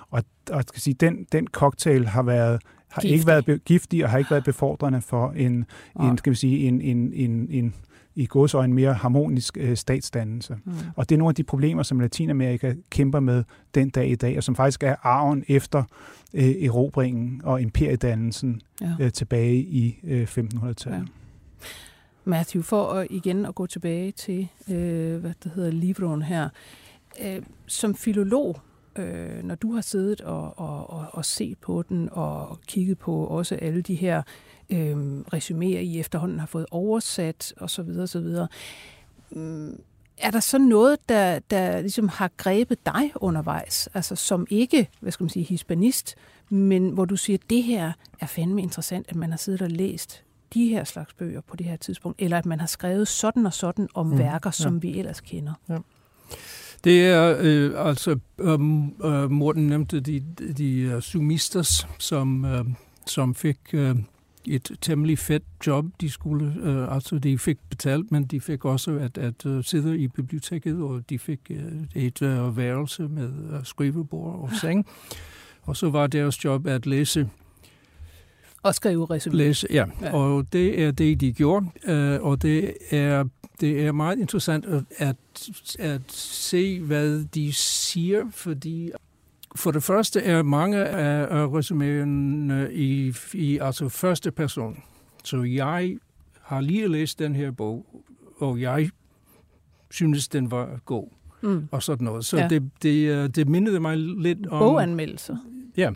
[0.10, 3.14] Og, og skal sige, den, den cocktail har været har giftig.
[3.16, 5.66] ikke været giftig og har ikke været befordrende for en,
[6.02, 7.74] en skal vi sige, en, en, en, en
[8.16, 10.58] i godsøjne mere harmonisk øh, statsdannelse.
[10.66, 10.74] Mm.
[10.96, 13.44] Og det er nogle af de problemer, som Latinamerika kæmper med
[13.76, 15.84] den dag i dag, og som faktisk er arven efter
[16.34, 18.94] øh, erobringen og imperiedannelsen ja.
[19.00, 21.00] øh, tilbage i øh, 1500-tallet.
[21.00, 21.06] Ja.
[22.24, 26.50] Matthew, for at, igen at gå tilbage til, øh, hvad det hedder, livroen her.
[27.22, 28.60] Øh, som filolog,
[28.96, 33.26] øh, når du har siddet og, og, og, og set på den, og kigget på
[33.26, 34.22] også alle de her
[34.72, 38.36] øh, resuméer, I efterhånden har fået oversat, osv., osv.,
[39.32, 39.80] mm,
[40.18, 45.12] er der så noget, der, der ligesom har grebet dig undervejs, altså som ikke, hvad
[45.12, 46.16] skal man sige, hispanist,
[46.50, 49.70] men hvor du siger, at det her er fandme interessant, at man har siddet og
[49.70, 53.46] læst de her slags bøger på det her tidspunkt, eller at man har skrevet sådan
[53.46, 54.80] og sådan om mm, værker, som ja.
[54.80, 55.54] vi ellers kender?
[55.70, 55.78] Ja.
[56.84, 60.20] Det er øh, altså, um, uh, Morten nævnte de,
[60.58, 62.74] de uh, sumisters, som, uh,
[63.08, 63.98] som fik uh,
[64.48, 65.86] et temmelig fedt job.
[66.02, 69.98] De skulle, uh, altså de fik betalt, men de fik også at, at uh, sidde
[69.98, 74.86] i biblioteket, og de fik uh, et uh, værelse med uh, skrivebord og seng.
[75.62, 77.30] Og så var deres job at læse
[78.64, 79.38] og skrive resume.
[79.38, 79.86] Læse, ja.
[80.02, 81.66] ja, og det er det, de gjorde.
[81.88, 83.24] Uh, og det er,
[83.62, 85.16] det er meget interessant at, at,
[85.80, 88.92] at se, hvad de siger, fordi
[89.56, 94.84] for det første er mange af resumerne i, i altså første person.
[95.24, 95.98] Så jeg
[96.42, 98.04] har lige læst den her bog,
[98.38, 98.90] og jeg
[99.90, 101.08] synes, den var god.
[101.42, 101.68] Mm.
[101.72, 102.26] Og sådan noget.
[102.26, 102.48] Så ja.
[102.48, 104.60] det, det, det mindede mig lidt om...
[104.60, 105.38] Boganmeldelser.
[105.78, 105.92] Ja,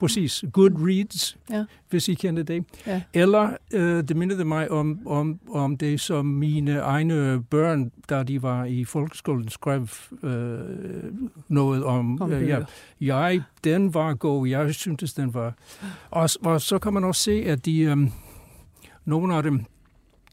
[0.00, 0.44] Præcis.
[0.52, 1.64] Goodreads, ja.
[1.90, 2.64] hvis I kender det.
[2.86, 3.02] Ja.
[3.14, 8.42] Eller øh, det mindede mig om, om, om det, som mine egne børn, da de
[8.42, 9.88] var i folkeskolen, skrev
[10.22, 10.60] øh,
[11.48, 12.22] noget om.
[12.22, 12.58] om øh, ja,
[13.00, 14.46] jeg, den var god.
[14.48, 15.54] Jeg syntes, den var...
[16.10, 17.96] Og, og så kan man også se, at de, øh,
[19.04, 19.64] nogle af dem,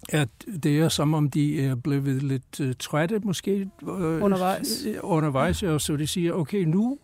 [0.10, 0.30] at
[0.64, 3.52] det er som om, de er blevet lidt uh, trætte måske.
[3.84, 4.86] Øh, undervejs.
[5.04, 6.98] Undervejs, og så de siger, okay, nu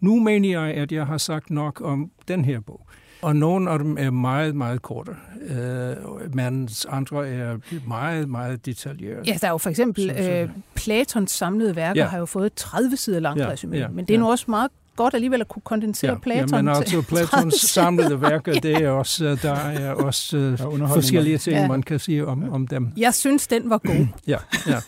[0.00, 2.86] nu mener jeg, at jeg har sagt nok om den her bog.
[3.22, 5.12] Og nogle af dem er meget, meget korte,
[5.48, 9.22] øh, mens andre er meget, meget detaljerede.
[9.26, 12.08] Ja, der er jo for eksempel øh, Platons samlede værker ja.
[12.08, 14.20] har jo fået 30 sider langt ja, resumé, ja, men det er ja.
[14.20, 18.22] nu også meget godt alligevel at kunne kondensere ja, Platon ja, men altså Platons samlede
[18.22, 21.68] værker, det er også, øh, der er også uh, forskellige ting, ja.
[21.68, 22.92] man kan sige om, om dem.
[22.96, 24.06] Jeg synes, den var god.
[24.26, 24.80] ja, ja.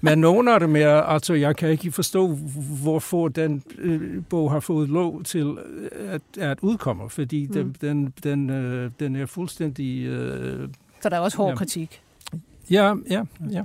[0.00, 2.38] Men nogle af dem er, altså jeg kan ikke forstå,
[2.82, 7.52] hvorfor den øh, bog har fået lov til øh, at, at udkomme, fordi mm.
[7.52, 10.06] den, den, den, øh, den er fuldstændig...
[10.06, 10.68] Øh,
[11.02, 11.54] Så der er også hård ja.
[11.54, 12.02] kritik.
[12.70, 13.62] Ja, ja, ja.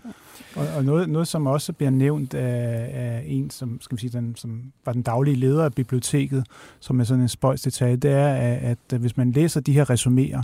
[0.55, 4.17] Og, og noget, noget, som også bliver nævnt af, af en, som, skal man sige,
[4.17, 6.45] den, som var den daglige leder af biblioteket,
[6.79, 9.89] som er sådan en spøjs detalje, det er, at, at hvis man læser de her
[9.89, 10.41] resuméer,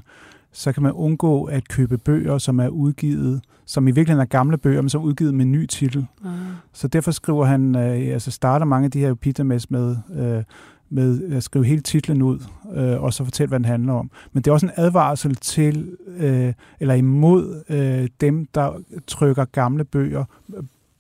[0.52, 4.58] så kan man undgå at købe bøger, som er udgivet, som i virkeligheden er gamle
[4.58, 6.08] bøger, men som er udgivet med en ny titel.
[6.22, 6.32] Uh.
[6.74, 10.44] Så derfor skriver han, øh, altså starter mange af de her Petermes med, øh,
[10.90, 12.40] med at skrive hele titlen ud,
[12.76, 14.12] øh, og så fortælle, hvad den handler om.
[14.34, 18.74] Men det er også en advarsel til, øh, eller imod øh, dem, der
[19.08, 20.26] trykker gamle bøger,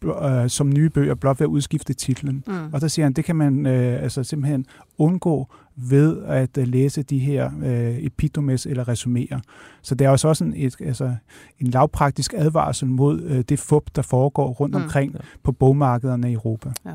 [0.05, 2.43] øh, som nye bøger, blot ved at udskifte titlen.
[2.47, 2.73] Mm.
[2.73, 4.65] Og der siger han, det kan man øh, altså simpelthen
[4.97, 9.39] undgå ved at uh, læse de her uh, epitomes eller resuméer.
[9.81, 11.15] Så det er også også en, et, altså,
[11.59, 14.81] en lavpraktisk advarsel mod uh, det fup, der foregår rundt mm.
[14.81, 16.71] omkring på bogmarkederne i Europa.
[16.85, 16.93] Ja.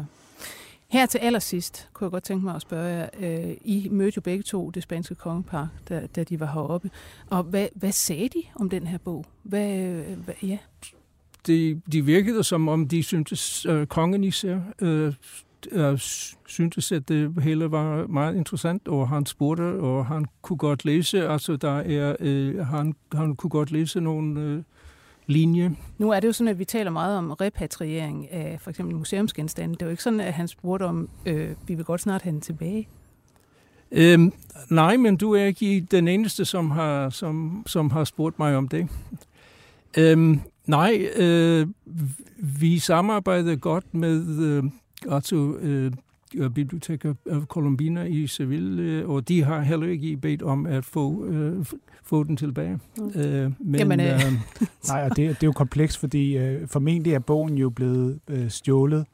[0.89, 3.09] Her til allersidst kunne jeg godt tænke mig at spørge jer.
[3.45, 6.91] Uh, I mødte jo begge to det spanske kongepar, da, da de var heroppe.
[7.31, 9.25] Og hvad, hvad sagde de om den her bog?
[9.43, 10.59] Hvad, hvad, ja.
[11.47, 15.15] De, de virkede som om, de syntes, uh, kongen især uh,
[15.93, 15.99] uh,
[16.47, 21.29] syntes, at det hele var meget interessant, og han spurgte, og han kunne godt læse,
[21.29, 24.63] altså der er, uh, han, han kunne godt læse nogle uh,
[25.27, 25.77] linje.
[25.99, 29.75] Nu er det jo sådan, at vi taler meget om repatriering af for eksempel museumsgenstande.
[29.75, 32.33] Det er jo ikke sådan, at han spurgte om, øh, vi vil godt snart have
[32.33, 32.89] den tilbage.
[33.93, 34.33] Øhm,
[34.71, 38.69] nej, men du er ikke den eneste, som har, som, som har spurgt mig om
[38.69, 38.89] det.
[39.99, 41.67] Øhm, nej, øh,
[42.39, 44.64] vi samarbejder godt med øh,
[45.11, 45.93] altså øh,
[46.55, 47.14] Biblioteca
[47.45, 51.67] Colombina i Seville, øh, og de har heller ikke bedt om at få, øh,
[52.03, 52.79] få den tilbage.
[52.99, 53.21] Mm.
[53.21, 54.33] Øh, men, Jamen, øh, øh,
[54.89, 58.51] nej, og det, det er jo komplekst, fordi øh, formentlig er bogen jo blevet øh,
[58.51, 59.07] stjålet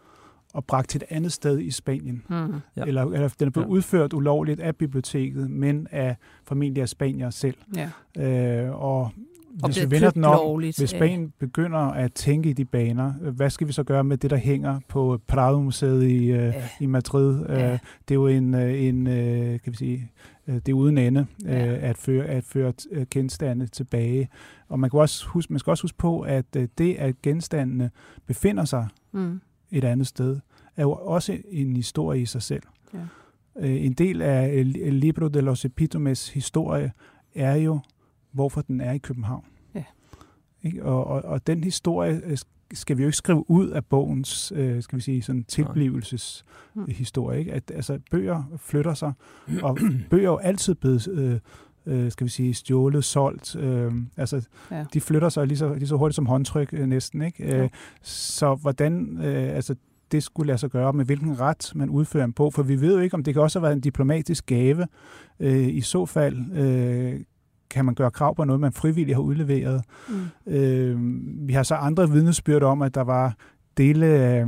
[0.54, 2.22] og bragt til et andet sted i Spanien.
[2.28, 2.34] Mm.
[2.76, 2.84] Ja.
[2.86, 3.72] Eller, eller den er blevet ja.
[3.72, 7.56] udført ulovligt af biblioteket, men af formentlig af spanier selv.
[7.76, 8.64] Ja.
[8.66, 9.10] Øh, og
[9.64, 10.78] hvis vi vender den om, lovligt.
[10.78, 14.30] hvis Spanien begynder at tænke i de baner, hvad skal vi så gøre med det,
[14.30, 16.68] der hænger på Prado-museet i, øh, ja.
[16.80, 17.46] i Madrid?
[17.48, 17.78] Ja.
[18.08, 20.10] Det er jo en, øh, en kan vi sige,
[20.46, 21.74] det er uden ende ja.
[21.74, 22.72] at føre, at føre
[23.10, 24.28] genstande tilbage.
[24.68, 27.90] Og man, kan også huske, man skal også huske på, at det, at genstandene
[28.26, 29.40] befinder sig mm.
[29.70, 30.40] et andet sted,
[30.76, 32.62] er jo også en historie i sig selv.
[32.94, 32.98] Ja.
[33.66, 34.62] En del af
[35.00, 36.92] Libro de los Epitomes historie
[37.34, 37.80] er jo
[38.32, 39.44] hvorfor den er i København.
[39.74, 39.84] Ja.
[40.62, 40.84] Ikke?
[40.84, 42.38] Og, og, og den historie øh,
[42.72, 47.38] skal vi jo ikke skrive ud af bogens, øh, skal vi sige, sådan tilblivelseshistorie.
[47.38, 47.52] Ikke?
[47.52, 49.12] At, altså, bøger flytter sig,
[49.62, 49.78] og
[50.10, 51.38] bøger er jo altid blevet, øh,
[51.86, 53.56] øh, skal vi sige, stjålet, solgt.
[53.56, 54.84] Øh, altså, ja.
[54.94, 57.22] de flytter sig lige så, lige så hurtigt som håndtryk øh, næsten.
[57.22, 57.62] Ikke?
[57.62, 57.68] Øh,
[58.02, 59.74] så hvordan, øh, altså,
[60.12, 62.94] det skulle lade sig gøre, med hvilken ret man udfører en på, for vi ved
[62.94, 64.86] jo ikke, om det kan også have været en diplomatisk gave.
[65.40, 67.20] Øh, I så fald øh,
[67.72, 69.84] kan man gøre krav på noget, man frivilligt har udleveret.
[70.08, 70.52] Mm.
[70.52, 70.96] Øh,
[71.48, 73.34] vi har så andre vidnesbyrd om, at der var
[73.76, 74.46] dele af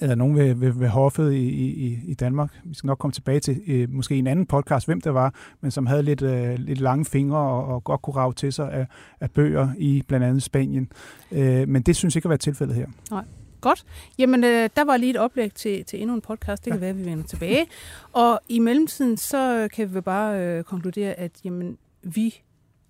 [0.00, 2.60] eller nogen ved, ved, ved hoffet i, i, i Danmark.
[2.64, 5.70] Vi skal nok komme tilbage til øh, måske en anden podcast, hvem det var, men
[5.70, 8.86] som havde lidt, øh, lidt lange fingre og, og godt kunne rave til sig af,
[9.20, 10.92] af bøger i blandt andet Spanien.
[11.32, 12.86] Øh, men det synes ikke at være tilfældet her.
[13.10, 13.24] Nej.
[13.60, 13.84] Godt.
[14.18, 16.64] Jamen, øh, der var lige et oplæg til, til endnu en podcast.
[16.64, 16.86] Det kan ja.
[16.86, 17.66] være, at vi vender tilbage.
[18.12, 22.42] Og i mellemtiden, så kan vi bare øh, konkludere, at jamen, vi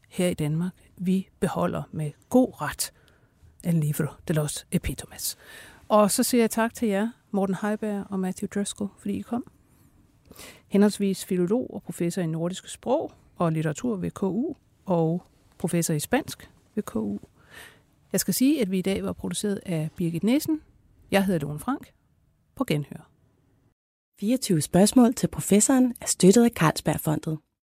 [0.08, 2.92] her i Danmark, vi beholder med god ret
[3.64, 5.36] en livro de los epitomes.
[5.88, 9.46] Og så siger jeg tak til jer, Morten Heiberg og Matthew Driscoll, fordi I kom.
[10.68, 14.54] Henholdsvis filolog og professor i nordiske sprog og litteratur ved KU,
[14.84, 15.22] og
[15.58, 17.18] professor i spansk ved KU.
[18.12, 20.60] Jeg skal sige, at vi i dag var produceret af Birgit Nissen.
[21.10, 21.92] Jeg hedder Lone Frank.
[22.54, 23.10] På genhør.
[24.20, 27.38] 24 spørgsmål til professoren er støttet af Carlsbergfondet.